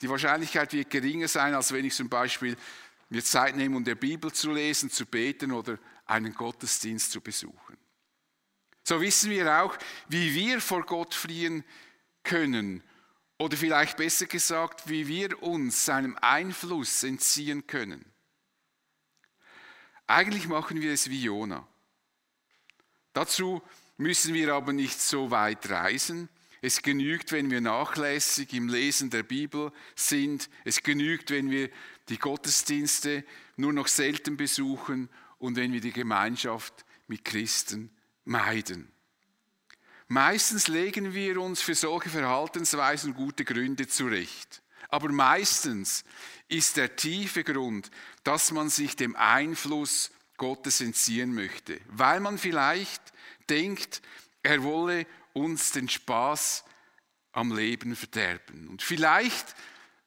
die 0.00 0.08
Wahrscheinlichkeit 0.08 0.72
wird 0.72 0.90
geringer 0.90 1.28
sein, 1.28 1.54
als 1.54 1.72
wenn 1.72 1.84
ich 1.84 1.94
zum 1.94 2.08
Beispiel 2.08 2.56
mir 3.10 3.22
Zeit 3.22 3.56
nehme, 3.56 3.76
um 3.76 3.84
der 3.84 3.96
Bibel 3.96 4.32
zu 4.32 4.52
lesen, 4.52 4.90
zu 4.90 5.04
beten 5.04 5.52
oder 5.52 5.78
einen 6.06 6.34
Gottesdienst 6.34 7.12
zu 7.12 7.20
besuchen. 7.20 7.76
So 8.84 9.00
wissen 9.00 9.30
wir 9.30 9.62
auch, 9.62 9.76
wie 10.08 10.34
wir 10.34 10.60
vor 10.60 10.84
Gott 10.86 11.14
fliehen 11.14 11.64
können 12.22 12.82
oder 13.38 13.56
vielleicht 13.56 13.96
besser 13.96 14.26
gesagt, 14.26 14.88
wie 14.88 15.06
wir 15.06 15.42
uns 15.42 15.84
seinem 15.84 16.16
Einfluss 16.20 17.02
entziehen 17.02 17.66
können. 17.66 18.04
Eigentlich 20.10 20.48
machen 20.48 20.80
wir 20.80 20.92
es 20.92 21.08
wie 21.08 21.22
Jona. 21.22 21.64
Dazu 23.12 23.62
müssen 23.96 24.34
wir 24.34 24.52
aber 24.52 24.72
nicht 24.72 25.00
so 25.00 25.30
weit 25.30 25.70
reisen. 25.70 26.28
Es 26.62 26.82
genügt, 26.82 27.30
wenn 27.30 27.48
wir 27.48 27.60
nachlässig 27.60 28.52
im 28.52 28.68
Lesen 28.68 29.10
der 29.10 29.22
Bibel 29.22 29.70
sind. 29.94 30.50
Es 30.64 30.82
genügt, 30.82 31.30
wenn 31.30 31.52
wir 31.52 31.70
die 32.08 32.18
Gottesdienste 32.18 33.24
nur 33.54 33.72
noch 33.72 33.86
selten 33.86 34.36
besuchen 34.36 35.08
und 35.38 35.54
wenn 35.54 35.72
wir 35.72 35.80
die 35.80 35.92
Gemeinschaft 35.92 36.84
mit 37.06 37.24
Christen 37.24 37.96
meiden. 38.24 38.90
Meistens 40.08 40.66
legen 40.66 41.14
wir 41.14 41.40
uns 41.40 41.62
für 41.62 41.76
solche 41.76 42.10
Verhaltensweisen 42.10 43.14
gute 43.14 43.44
Gründe 43.44 43.86
zurecht. 43.86 44.60
Aber 44.90 45.10
meistens 45.10 46.04
ist 46.48 46.76
der 46.76 46.96
tiefe 46.96 47.44
Grund, 47.44 47.90
dass 48.24 48.50
man 48.50 48.68
sich 48.68 48.96
dem 48.96 49.14
Einfluss 49.16 50.10
Gottes 50.36 50.80
entziehen 50.80 51.34
möchte, 51.34 51.80
weil 51.88 52.20
man 52.20 52.38
vielleicht 52.38 53.02
denkt, 53.48 54.02
er 54.42 54.62
wolle 54.62 55.06
uns 55.32 55.72
den 55.72 55.88
Spaß 55.88 56.64
am 57.32 57.54
Leben 57.54 57.94
verderben. 57.94 58.68
Und 58.68 58.82
vielleicht 58.82 59.54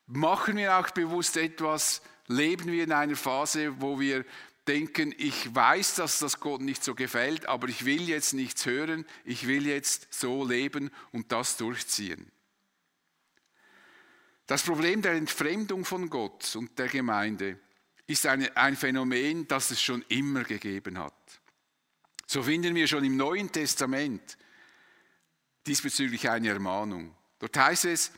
machen 0.07 0.57
wir 0.57 0.77
auch 0.77 0.89
bewusst 0.89 1.37
etwas, 1.37 2.01
leben 2.27 2.71
wir 2.71 2.83
in 2.83 2.91
einer 2.91 3.15
Phase, 3.15 3.79
wo 3.81 3.99
wir 3.99 4.25
denken, 4.67 5.13
ich 5.17 5.53
weiß, 5.53 5.95
dass 5.95 6.19
das 6.19 6.39
Gott 6.39 6.61
nicht 6.61 6.83
so 6.83 6.95
gefällt, 6.95 7.45
aber 7.45 7.67
ich 7.67 7.85
will 7.85 8.07
jetzt 8.07 8.33
nichts 8.33 8.65
hören, 8.65 9.05
ich 9.25 9.47
will 9.47 9.67
jetzt 9.67 10.13
so 10.13 10.45
leben 10.45 10.89
und 11.11 11.31
das 11.31 11.57
durchziehen. 11.57 12.31
Das 14.45 14.63
Problem 14.63 15.01
der 15.01 15.13
Entfremdung 15.13 15.85
von 15.85 16.09
Gott 16.09 16.55
und 16.55 16.77
der 16.77 16.87
Gemeinde 16.87 17.59
ist 18.07 18.25
eine, 18.25 18.55
ein 18.57 18.75
Phänomen, 18.75 19.47
das 19.47 19.71
es 19.71 19.81
schon 19.81 20.03
immer 20.09 20.43
gegeben 20.43 20.99
hat. 20.99 21.13
So 22.27 22.43
finden 22.43 22.75
wir 22.75 22.87
schon 22.87 23.05
im 23.05 23.15
Neuen 23.15 23.51
Testament 23.51 24.37
diesbezüglich 25.65 26.29
eine 26.29 26.49
Ermahnung. 26.49 27.15
Dort 27.39 27.55
heißt 27.57 27.85
es, 27.85 28.11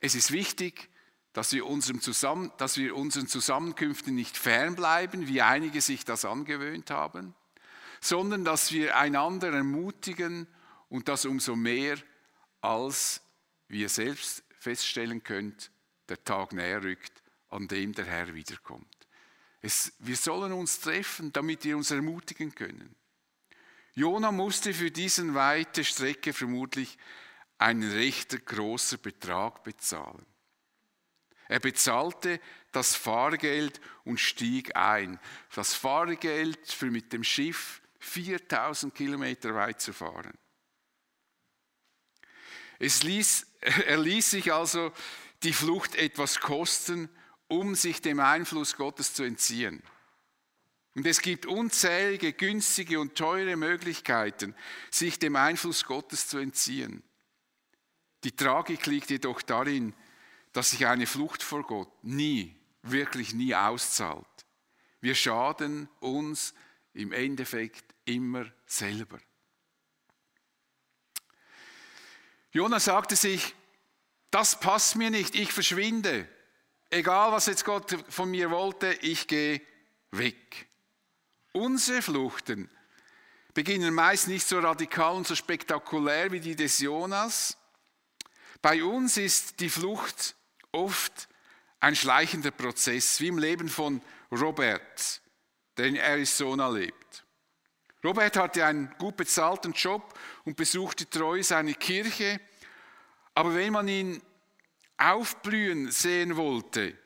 es 0.00 0.14
ist 0.14 0.32
wichtig, 0.32 0.90
dass 1.32 1.52
wir, 1.52 1.66
unserem 1.66 2.00
Zusammen, 2.00 2.52
dass 2.58 2.76
wir 2.76 2.96
unseren 2.96 3.28
Zusammenkünften 3.28 4.14
nicht 4.14 4.36
fernbleiben, 4.36 5.28
wie 5.28 5.42
einige 5.42 5.80
sich 5.80 6.04
das 6.04 6.24
angewöhnt 6.24 6.90
haben, 6.90 7.34
sondern 8.00 8.44
dass 8.44 8.72
wir 8.72 8.96
einander 8.96 9.52
ermutigen 9.52 10.46
und 10.88 11.08
das 11.08 11.24
umso 11.24 11.54
mehr, 11.54 11.96
als 12.60 13.22
wie 13.68 13.82
ihr 13.82 13.88
selbst 13.88 14.42
feststellen 14.60 15.24
könnt, 15.24 15.72
der 16.08 16.22
Tag 16.22 16.52
näher 16.52 16.84
rückt, 16.84 17.22
an 17.48 17.66
dem 17.66 17.92
der 17.92 18.04
Herr 18.04 18.34
wiederkommt. 18.34 19.08
Es, 19.62 19.92
wir 19.98 20.16
sollen 20.16 20.52
uns 20.52 20.80
treffen, 20.80 21.32
damit 21.32 21.64
wir 21.64 21.76
uns 21.76 21.90
ermutigen 21.90 22.54
können. 22.54 22.94
Jona 23.94 24.30
musste 24.30 24.72
für 24.72 24.90
diesen 24.90 25.34
weite 25.34 25.82
Strecke 25.82 26.32
vermutlich 26.32 26.96
einen 27.58 27.90
recht 27.90 28.46
großen 28.46 29.00
Betrag 29.00 29.64
bezahlen. 29.64 30.24
Er 31.48 31.58
bezahlte 31.58 32.40
das 32.70 32.94
Fahrgeld 32.94 33.80
und 34.04 34.20
stieg 34.20 34.76
ein. 34.76 35.18
Das 35.54 35.74
Fahrgeld 35.74 36.70
für 36.70 36.90
mit 36.90 37.12
dem 37.12 37.24
Schiff 37.24 37.82
4000 37.98 38.94
Kilometer 38.94 39.54
weit 39.54 39.80
zu 39.80 39.92
fahren. 39.92 40.38
Es 42.80 43.04
ließ, 43.04 43.46
er 43.86 43.98
ließ 43.98 44.30
sich 44.30 44.52
also 44.52 44.92
die 45.44 45.52
Flucht 45.52 45.94
etwas 45.94 46.40
kosten 46.40 47.08
um 47.50 47.74
sich 47.74 48.00
dem 48.00 48.20
Einfluss 48.20 48.76
Gottes 48.76 49.12
zu 49.12 49.24
entziehen. 49.24 49.82
Und 50.94 51.06
es 51.06 51.20
gibt 51.20 51.46
unzählige 51.46 52.32
günstige 52.32 53.00
und 53.00 53.16
teure 53.16 53.56
Möglichkeiten, 53.56 54.54
sich 54.90 55.18
dem 55.18 55.36
Einfluss 55.36 55.84
Gottes 55.84 56.28
zu 56.28 56.38
entziehen. 56.38 57.02
Die 58.22 58.36
Tragik 58.36 58.86
liegt 58.86 59.10
jedoch 59.10 59.42
darin, 59.42 59.94
dass 60.52 60.70
sich 60.70 60.86
eine 60.86 61.06
Flucht 61.06 61.42
vor 61.42 61.64
Gott 61.64 61.92
nie, 62.02 62.56
wirklich 62.82 63.34
nie 63.34 63.54
auszahlt. 63.54 64.26
Wir 65.00 65.14
schaden 65.14 65.88
uns 66.00 66.54
im 66.92 67.12
Endeffekt 67.12 67.94
immer 68.04 68.46
selber. 68.66 69.18
Jonas 72.52 72.84
sagte 72.84 73.16
sich, 73.16 73.54
das 74.30 74.58
passt 74.58 74.96
mir 74.96 75.10
nicht, 75.10 75.34
ich 75.34 75.52
verschwinde. 75.52 76.28
Egal, 76.90 77.32
was 77.32 77.46
jetzt 77.46 77.64
Gott 77.64 77.96
von 78.08 78.30
mir 78.30 78.50
wollte, 78.50 78.92
ich 79.02 79.26
gehe 79.26 79.60
weg. 80.10 80.68
Unsere 81.52 82.02
Fluchten 82.02 82.68
beginnen 83.54 83.94
meist 83.94 84.28
nicht 84.28 84.46
so 84.46 84.58
radikal 84.58 85.14
und 85.14 85.26
so 85.26 85.34
spektakulär 85.34 86.32
wie 86.32 86.40
die 86.40 86.56
des 86.56 86.78
Jonas. 86.78 87.56
Bei 88.62 88.82
uns 88.84 89.16
ist 89.16 89.60
die 89.60 89.70
Flucht 89.70 90.34
oft 90.72 91.28
ein 91.80 91.96
schleichender 91.96 92.50
Prozess, 92.50 93.20
wie 93.20 93.28
im 93.28 93.38
Leben 93.38 93.68
von 93.68 94.02
Robert, 94.30 95.20
der 95.76 95.86
in 95.86 95.96
Arizona 95.96 96.68
lebt. 96.68 96.99
Robert 98.02 98.36
hatte 98.36 98.64
einen 98.64 98.94
gut 98.98 99.16
bezahlten 99.16 99.72
Job 99.72 100.18
und 100.44 100.56
besuchte 100.56 101.08
treu 101.08 101.42
seine 101.42 101.74
Kirche, 101.74 102.40
aber 103.34 103.54
wenn 103.54 103.72
man 103.72 103.88
ihn 103.88 104.22
aufblühen 104.96 105.90
sehen 105.90 106.36
wollte, 106.36 106.96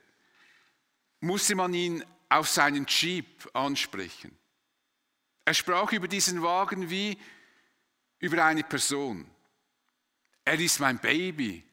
musste 1.20 1.54
man 1.54 1.74
ihn 1.74 2.04
auf 2.28 2.48
seinen 2.48 2.87
Jeep 2.87 3.48
ansprechen. 3.54 4.37
Er 5.44 5.54
sprach 5.54 5.92
über 5.92 6.09
diesen 6.09 6.42
Wagen 6.42 6.90
wie 6.90 7.18
über 8.18 8.44
eine 8.44 8.62
Person. 8.62 9.28
Er 10.44 10.59
ist 10.59 10.80
mein 10.80 10.98
Baby, 10.98 11.64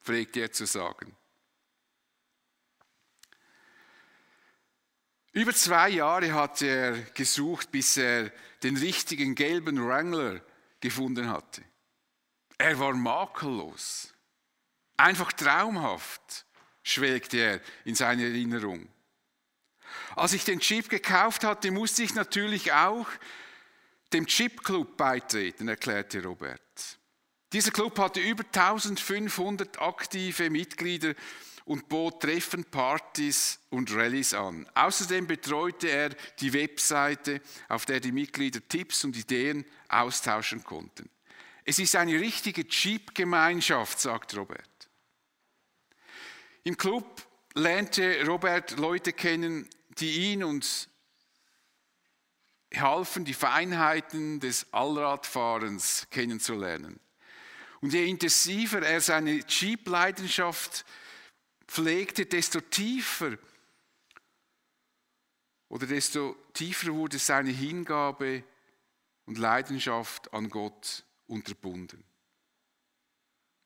pflegte 0.00 0.40
er 0.40 0.52
zu 0.52 0.66
sagen. 0.66 1.14
Über 5.32 5.54
zwei 5.54 5.90
Jahre 5.90 6.32
hat 6.32 6.62
er 6.62 7.00
gesucht, 7.12 7.70
bis 7.70 7.96
er 7.96 8.32
den 8.62 8.76
richtigen 8.76 9.34
gelben 9.34 9.84
Wrangler 9.86 10.40
gefunden 10.80 11.28
hatte. 11.28 11.62
Er 12.56 12.78
war 12.78 12.94
makellos. 12.94 14.12
Einfach 14.96 15.32
traumhaft, 15.32 16.44
schwelgte 16.82 17.36
er 17.38 17.60
in 17.84 17.94
seine 17.94 18.24
Erinnerung. 18.24 18.88
Als 20.16 20.32
ich 20.32 20.44
den 20.44 20.60
Chip 20.60 20.88
gekauft 20.88 21.44
hatte, 21.44 21.70
musste 21.70 22.02
ich 22.02 22.14
natürlich 22.14 22.72
auch 22.72 23.06
dem 24.12 24.26
Chip 24.26 24.64
Club 24.64 24.96
beitreten, 24.96 25.68
erklärte 25.68 26.22
Robert. 26.22 26.60
Dieser 27.52 27.70
Club 27.70 27.98
hatte 27.98 28.20
über 28.20 28.44
1500 28.44 29.80
aktive 29.80 30.50
Mitglieder 30.50 31.14
und 31.68 31.86
bot 31.86 32.22
Treffen, 32.22 32.64
Partys 32.64 33.60
und 33.68 33.94
Rallyes 33.94 34.32
an. 34.32 34.66
Außerdem 34.74 35.26
betreute 35.26 35.88
er 35.88 36.08
die 36.40 36.54
Webseite, 36.54 37.42
auf 37.68 37.84
der 37.84 38.00
die 38.00 38.10
Mitglieder 38.10 38.66
Tipps 38.66 39.04
und 39.04 39.14
Ideen 39.14 39.66
austauschen 39.88 40.64
konnten. 40.64 41.10
Es 41.66 41.78
ist 41.78 41.94
eine 41.94 42.18
richtige 42.18 42.62
Jeep-Gemeinschaft, 42.62 44.00
sagt 44.00 44.34
Robert. 44.34 44.88
Im 46.64 46.74
Club 46.74 47.22
lernte 47.54 48.24
Robert 48.26 48.78
Leute 48.78 49.12
kennen, 49.12 49.68
die 49.98 50.32
ihn 50.32 50.44
und 50.44 50.88
halfen, 52.74 53.26
die 53.26 53.34
Feinheiten 53.34 54.40
des 54.40 54.72
Allradfahrens 54.72 56.06
kennenzulernen. 56.10 56.98
Und 57.82 57.92
je 57.92 58.06
intensiver 58.06 58.80
er 58.80 59.02
seine 59.02 59.40
Jeep-Leidenschaft 59.46 60.86
pflegte, 61.68 62.26
desto 62.26 62.60
tiefer 62.60 63.38
oder 65.68 65.86
desto 65.86 66.34
tiefer 66.54 66.92
wurde 66.92 67.18
seine 67.18 67.50
Hingabe 67.50 68.42
und 69.26 69.38
Leidenschaft 69.38 70.32
an 70.32 70.48
Gott 70.48 71.04
unterbunden. 71.26 72.02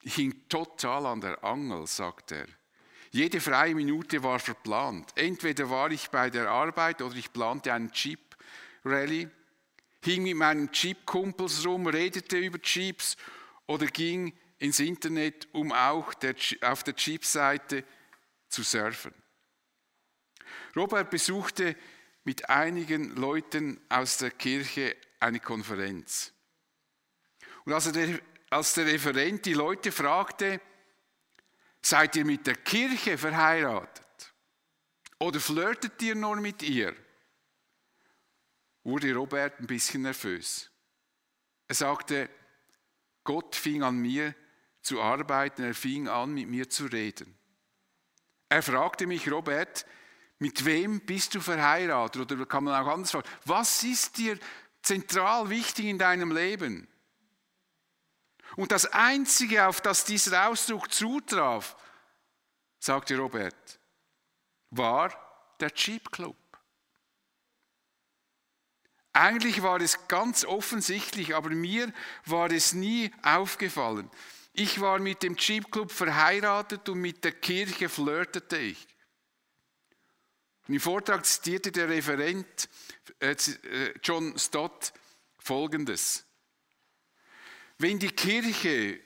Ich 0.03 0.17
hing 0.17 0.49
total 0.49 1.07
an 1.07 1.21
der 1.21 1.43
Angel, 1.45 1.87
sagt 1.87 2.33
er. 2.33 2.47
Jede 3.13 3.41
freie 3.41 3.75
Minute 3.75 4.23
war 4.23 4.41
verplant. 4.41 5.13
Entweder 5.15 5.71
war 5.71 5.91
ich 5.93 6.11
bei 6.11 6.29
der 6.29 6.51
Arbeit 6.51 7.03
oder 7.03 7.15
ich 7.15 7.33
plante 7.33 7.73
einen 7.73 7.93
Jeep-Rally, 7.93 9.29
hing 10.03 10.23
mit 10.25 10.37
meinen 10.37 10.71
Jeep-Kumpels 10.73 11.65
rum, 11.65 11.87
redete 11.87 12.39
über 12.39 12.59
Jeeps 12.61 13.17
oder 13.67 13.87
ging 13.87 14.33
ins 14.63 14.79
Internet, 14.79 15.49
um 15.53 15.73
auch 15.73 16.15
der, 16.15 16.37
auf 16.61 16.85
der 16.85 16.95
Jeep-Seite 16.95 17.85
zu 18.49 18.63
surfen. 18.63 19.13
Robert 20.77 21.11
besuchte 21.11 21.77
mit 22.23 22.49
einigen 22.49 23.17
Leuten 23.17 23.81
aus 23.89 24.19
der 24.19 24.31
Kirche 24.31 24.97
eine 25.19 25.41
Konferenz. 25.41 26.33
Und 27.65 27.73
als, 27.73 27.91
der, 27.91 28.21
als 28.51 28.75
der 28.75 28.87
Referent 28.87 29.45
die 29.47 29.55
Leute 29.55 29.91
fragte, 29.91 30.61
seid 31.81 32.15
ihr 32.15 32.25
mit 32.25 32.47
der 32.47 32.57
Kirche 32.57 33.19
verheiratet? 33.19 34.33
Oder 35.19 35.41
flirtet 35.41 36.01
ihr 36.03 36.15
nur 36.15 36.37
mit 36.37 36.63
ihr? 36.63 36.95
Wurde 38.85 39.13
Robert 39.13 39.59
ein 39.59 39.67
bisschen 39.67 40.03
nervös. 40.03 40.71
Er 41.67 41.75
sagte, 41.75 42.31
Gott 43.25 43.57
fing 43.57 43.83
an 43.83 43.99
mir 43.99 44.37
zu 44.83 45.01
arbeiten, 45.01 45.63
er 45.63 45.75
fing 45.75 46.09
an 46.09 46.35
mit 46.35 46.49
mir 46.49 46.69
zu 46.69 46.87
reden. 46.87 47.39
Er 48.49 48.63
fragte 48.63 49.07
mich, 49.07 49.31
Robert, 49.31 49.87
mit 50.39 50.65
wem 50.65 51.01
bist 51.01 51.35
du 51.35 51.41
verheiratet? 51.41 52.33
Oder 52.33 52.45
kann 52.47 52.65
man 52.65 52.75
auch 52.75 52.93
anders 52.93 53.13
fragen, 53.13 53.29
was 53.45 53.83
ist 53.85 54.19
dir 54.19 54.39
zentral 54.83 55.49
wichtig 55.49 55.87
in 55.87 55.99
deinem 55.99 56.33
Leben? 56.33 56.89
Und 58.57 58.73
das 58.73 58.87
Einzige, 58.87 59.67
auf 59.67 59.81
das 59.81 60.05
dieser 60.05 60.49
Ausdruck 60.49 60.93
zutraf, 60.93 61.77
sagte 62.79 63.17
Robert, 63.17 63.81
war 64.71 65.13
der 65.61 65.73
Jeep 65.75 66.11
Club. 66.11 66.37
Eigentlich 69.15 69.63
war 69.63 69.81
es 69.81 70.09
ganz 70.09 70.45
offensichtlich, 70.45 71.35
aber 71.35 71.51
mir 71.51 71.93
war 72.25 72.51
es 72.51 72.73
nie 72.73 73.11
aufgefallen. 73.23 74.11
Ich 74.53 74.81
war 74.81 74.99
mit 74.99 75.23
dem 75.23 75.37
Jeep 75.37 75.71
Club 75.71 75.91
verheiratet 75.91 76.89
und 76.89 77.01
mit 77.01 77.25
der 77.25 77.33
Kirche 77.33 77.89
flirtete 77.89 78.59
ich. 78.59 78.87
Im 80.69 80.79
Vortrag 80.79 81.25
zitierte 81.27 81.73
der 81.73 81.89
Referent 81.89 82.69
äh, 83.19 83.33
äh, 83.33 83.95
John 84.03 84.39
Stott 84.39 84.93
Folgendes. 85.39 86.25
Wenn 87.79 87.99
die 87.99 88.11
Kirche 88.11 89.01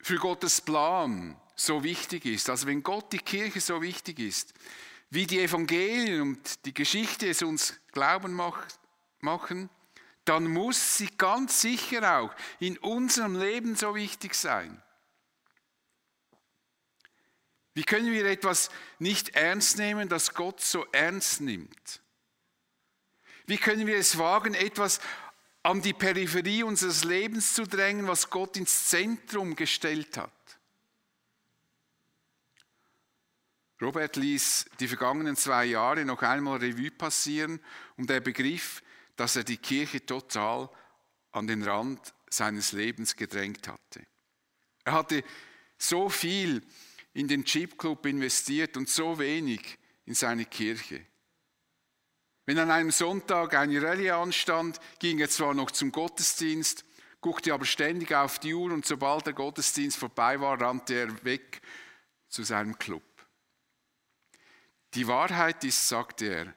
für 0.00 0.16
Gottes 0.16 0.60
Plan 0.60 1.40
so 1.54 1.84
wichtig 1.84 2.24
ist, 2.24 2.50
also 2.50 2.66
wenn 2.66 2.82
Gott 2.82 3.12
die 3.12 3.18
Kirche 3.18 3.60
so 3.60 3.80
wichtig 3.82 4.18
ist, 4.18 4.52
wie 5.10 5.26
die 5.26 5.40
Evangelien 5.40 6.22
und 6.22 6.64
die 6.64 6.74
Geschichte 6.74 7.28
es 7.28 7.42
uns 7.42 7.78
glauben 7.92 8.32
machen, 9.20 9.70
dann 10.30 10.46
muss 10.46 10.96
sie 10.96 11.08
ganz 11.18 11.60
sicher 11.60 12.18
auch 12.20 12.32
in 12.60 12.78
unserem 12.78 13.36
Leben 13.36 13.74
so 13.74 13.96
wichtig 13.96 14.36
sein. 14.36 14.80
Wie 17.74 17.82
können 17.82 18.12
wir 18.12 18.24
etwas 18.26 18.70
nicht 19.00 19.30
ernst 19.30 19.76
nehmen, 19.76 20.08
das 20.08 20.32
Gott 20.32 20.60
so 20.60 20.86
ernst 20.92 21.40
nimmt? 21.40 22.00
Wie 23.46 23.58
können 23.58 23.88
wir 23.88 23.96
es 23.96 24.18
wagen, 24.18 24.54
etwas 24.54 25.00
an 25.64 25.82
die 25.82 25.94
Peripherie 25.94 26.62
unseres 26.62 27.02
Lebens 27.02 27.54
zu 27.54 27.66
drängen, 27.66 28.06
was 28.06 28.30
Gott 28.30 28.56
ins 28.56 28.86
Zentrum 28.86 29.56
gestellt 29.56 30.16
hat? 30.16 30.30
Robert 33.82 34.14
ließ 34.14 34.66
die 34.78 34.86
vergangenen 34.86 35.34
zwei 35.34 35.64
Jahre 35.64 36.04
noch 36.04 36.22
einmal 36.22 36.58
Revue 36.58 36.92
passieren 36.92 37.58
und 37.96 38.08
er 38.10 38.20
begriff, 38.20 38.80
dass 39.16 39.36
er 39.36 39.44
die 39.44 39.58
Kirche 39.58 40.04
total 40.04 40.68
an 41.32 41.46
den 41.46 41.62
Rand 41.62 42.14
seines 42.28 42.72
Lebens 42.72 43.16
gedrängt 43.16 43.68
hatte. 43.68 44.06
Er 44.84 44.92
hatte 44.92 45.24
so 45.78 46.08
viel 46.08 46.62
in 47.12 47.28
den 47.28 47.44
Jeep 47.44 47.78
Club 47.78 48.06
investiert 48.06 48.76
und 48.76 48.88
so 48.88 49.18
wenig 49.18 49.78
in 50.04 50.14
seine 50.14 50.44
Kirche. 50.44 51.04
Wenn 52.46 52.58
an 52.58 52.70
einem 52.70 52.90
Sonntag 52.90 53.54
eine 53.54 53.82
Rallye 53.82 54.10
anstand, 54.10 54.80
ging 54.98 55.18
er 55.18 55.28
zwar 55.28 55.54
noch 55.54 55.70
zum 55.70 55.92
Gottesdienst, 55.92 56.84
guckte 57.20 57.52
aber 57.52 57.64
ständig 57.64 58.14
auf 58.14 58.38
die 58.38 58.54
Uhr 58.54 58.72
und 58.72 58.86
sobald 58.86 59.26
der 59.26 59.34
Gottesdienst 59.34 59.98
vorbei 59.98 60.40
war, 60.40 60.60
rannte 60.60 60.94
er 60.94 61.24
weg 61.24 61.60
zu 62.28 62.42
seinem 62.42 62.78
Club. 62.78 63.02
Die 64.94 65.06
Wahrheit 65.06 65.62
ist, 65.64 65.88
sagte 65.88 66.26
er, 66.26 66.54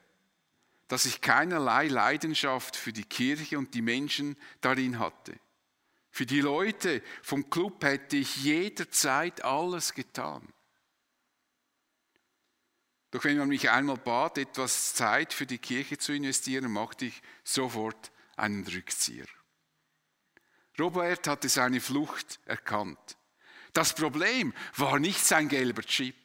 dass 0.93 1.07
ich 1.07 1.21
keinerlei 1.21 1.87
Leidenschaft 1.87 2.75
für 2.75 2.93
die 2.93 3.03
Kirche 3.03 3.57
und 3.57 3.73
die 3.73 3.81
Menschen 3.81 4.37
darin 4.61 4.99
hatte. 4.99 5.33
Für 6.11 6.27
die 6.27 6.39
Leute 6.39 7.01
vom 7.23 7.49
Club 7.49 7.83
hätte 7.83 8.17
ich 8.17 8.43
jederzeit 8.43 9.43
alles 9.43 9.95
getan. 9.95 10.47
Doch 13.09 13.23
wenn 13.23 13.39
man 13.39 13.47
mich 13.47 13.71
einmal 13.71 13.97
bat, 13.97 14.37
etwas 14.37 14.93
Zeit 14.93 15.33
für 15.33 15.47
die 15.47 15.57
Kirche 15.57 15.97
zu 15.97 16.13
investieren, 16.13 16.71
machte 16.71 17.05
ich 17.05 17.23
sofort 17.43 18.11
einen 18.35 18.63
Rückzieher. 18.63 19.25
Robert 20.77 21.27
hatte 21.27 21.49
seine 21.49 21.81
Flucht 21.81 22.39
erkannt. 22.45 23.17
Das 23.73 23.95
Problem 23.95 24.53
war 24.75 24.99
nicht 24.99 25.25
sein 25.25 25.49
gelber 25.49 25.81
Chip. 25.81 26.22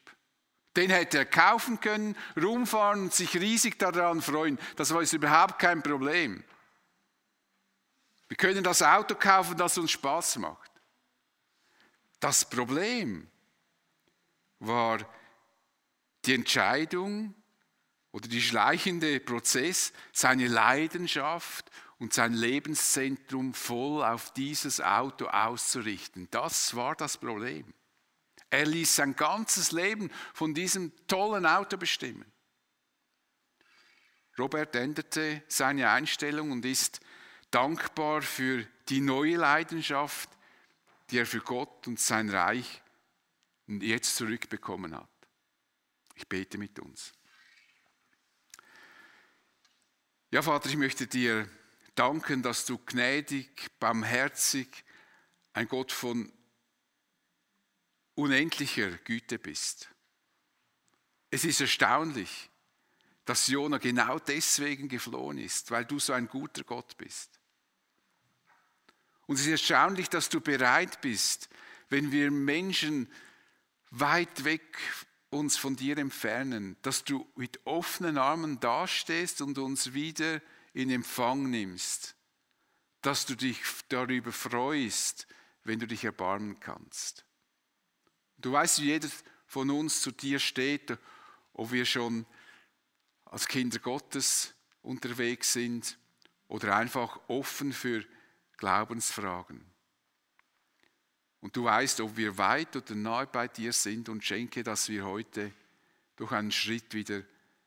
Den 0.77 0.91
hätte 0.91 1.19
er 1.19 1.27
kaufen 1.27 1.81
können, 1.81 2.17
rumfahren 2.41 3.05
und 3.05 3.15
sich 3.15 3.35
riesig 3.35 3.79
daran 3.79 4.23
freuen. 4.23 4.59
Das 4.77 4.93
war 4.93 5.01
überhaupt 5.01 5.59
kein 5.59 5.83
Problem. 5.83 6.45
Wir 8.29 8.37
können 8.37 8.63
das 8.63 8.83
Auto 8.83 9.15
kaufen, 9.15 9.57
das 9.57 9.79
uns 9.79 9.91
Spaß 9.91 10.37
macht. 10.39 10.71
Das 12.21 12.49
Problem 12.49 13.29
war 14.59 14.99
die 16.25 16.35
Entscheidung 16.35 17.35
oder 18.13 18.29
die 18.29 18.43
schleichende 18.43 19.21
Prozess, 19.21 19.93
seine 20.13 20.49
Leidenschaft 20.49 21.71
und 21.99 22.13
sein 22.13 22.33
Lebenszentrum 22.33 23.55
voll 23.55 24.05
auf 24.05 24.33
dieses 24.33 24.81
Auto 24.81 25.27
auszurichten. 25.27 26.29
Das 26.31 26.75
war 26.77 26.95
das 26.95 27.17
Problem. 27.17 27.73
Er 28.51 28.67
ließ 28.67 28.97
sein 28.97 29.15
ganzes 29.15 29.73
Leben 29.73 30.11
von 30.33 30.55
diesem 30.55 30.93
tollen 31.07 31.45
Auto 31.45 31.77
bestimmen. 31.77 32.31
Robert 34.39 34.75
änderte 34.77 35.43
seine 35.49 35.91
Einstellung 35.91 36.53
und 36.53 36.65
ist 36.65 37.01
dankbar 37.51 38.23
für 38.23 38.65
die 38.89 39.01
neue 39.01 39.37
Leidenschaft, 39.37 40.31
die 41.11 41.19
er 41.19 41.27
für 41.27 41.41
Gott 41.41 41.87
und 41.87 41.99
sein 41.99 42.31
Reich 42.31 42.83
jetzt 43.67 44.17
zurückbekommen 44.17 44.97
hat. 44.97 45.09
Ich 46.15 46.27
bete 46.27 46.57
mit 46.59 46.79
uns. 46.79 47.13
Ja, 50.31 50.43
Vater, 50.43 50.69
ich 50.69 50.77
möchte 50.77 51.07
dir 51.07 51.49
danken, 51.95 52.43
dass 52.43 52.67
du 52.67 52.79
gnädig, 52.79 53.79
barmherzig, 53.79 54.85
ein 55.53 55.69
Gott 55.69 55.91
von 55.91 56.33
unendlicher 58.19 58.91
Güte 59.05 59.39
bist. 59.39 59.89
Es 61.31 61.45
ist 61.45 61.61
erstaunlich, 61.61 62.51
dass 63.25 63.47
Jona 63.47 63.79
genau 63.79 64.19
deswegen 64.19 64.89
geflohen 64.89 65.39
ist, 65.39 65.71
weil 65.71 65.85
du 65.85 66.01
so 66.01 66.13
ein 66.13 66.27
guter 66.27 66.65
Gott 66.65 66.97
bist. 66.97 67.39
Und 69.27 69.37
es 69.37 69.43
ist 69.43 69.49
erstaunlich, 69.49 70.09
dass 70.09 70.31
du 70.31 70.41
bereit 70.41 71.01
bist, 71.01 71.49
wenn 71.91 72.11
wir 72.11 72.33
Menschen 72.33 73.09
weit 73.91 74.45
weg 74.45 74.79
uns 75.31 75.57
von 75.57 75.77
dir 75.77 75.97
entfernen, 75.99 76.77
dass 76.83 77.05
du 77.05 77.31
mit 77.37 77.65
offenen 77.67 78.19
Armen 78.19 78.59
dastehst 78.59 79.43
und 79.43 79.59
uns 79.59 79.93
wieder 79.93 80.41
in 80.73 80.91
Empfang 80.91 81.51
nimmst, 81.51 82.17
dass 83.03 83.27
du 83.27 83.37
dich 83.37 83.61
darüber 83.91 84.33
freust, 84.33 85.29
wenn 85.63 85.79
du 85.79 85.87
dich 85.87 86.05
erbarmen 86.05 86.59
kannst. 86.59 87.28
Du 88.39 88.53
weißt, 88.53 88.81
wie 88.81 88.87
jeder 88.87 89.09
von 89.47 89.71
uns 89.71 90.01
zu 90.01 90.13
dir 90.13 90.39
steht, 90.39 90.97
ob 91.53 91.73
wir 91.73 91.85
schon 91.85 92.27
als 93.25 93.47
Kinder 93.49 93.79
Gottes 93.79 94.55
unterwegs 94.83 95.53
sind 95.53 95.99
oder 96.47 96.77
einfach 96.77 97.21
offen 97.29 97.73
für 97.73 98.05
Glaubensfragen. 98.57 99.65
Und 101.41 101.57
du 101.57 101.65
weißt, 101.65 102.01
ob 102.01 102.17
wir 102.17 102.37
weit 102.39 102.75
oder 102.75 102.95
nahe 102.95 103.27
bei 103.27 103.49
dir 103.49 103.73
sind 103.73 104.09
und 104.09 104.25
schenke, 104.25 104.63
dass 104.63 104.89
wir 104.89 105.05
heute 105.05 105.53
durch 106.17 106.33
einen 106.33 106.51
Schritt 106.51 106.95
wieder 106.95 107.23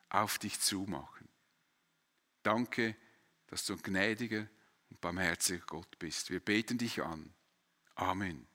auf 0.09 0.39
dich 0.39 0.59
zumachen. 0.59 1.27
Danke, 2.43 2.95
dass 3.47 3.65
du 3.65 3.73
ein 3.73 3.81
gnädiger 3.81 4.47
und 4.89 4.99
barmherziger 4.99 5.63
Gott 5.65 5.99
bist. 5.99 6.31
Wir 6.31 6.39
beten 6.39 6.77
dich 6.77 7.01
an. 7.01 7.33
Amen. 7.95 8.50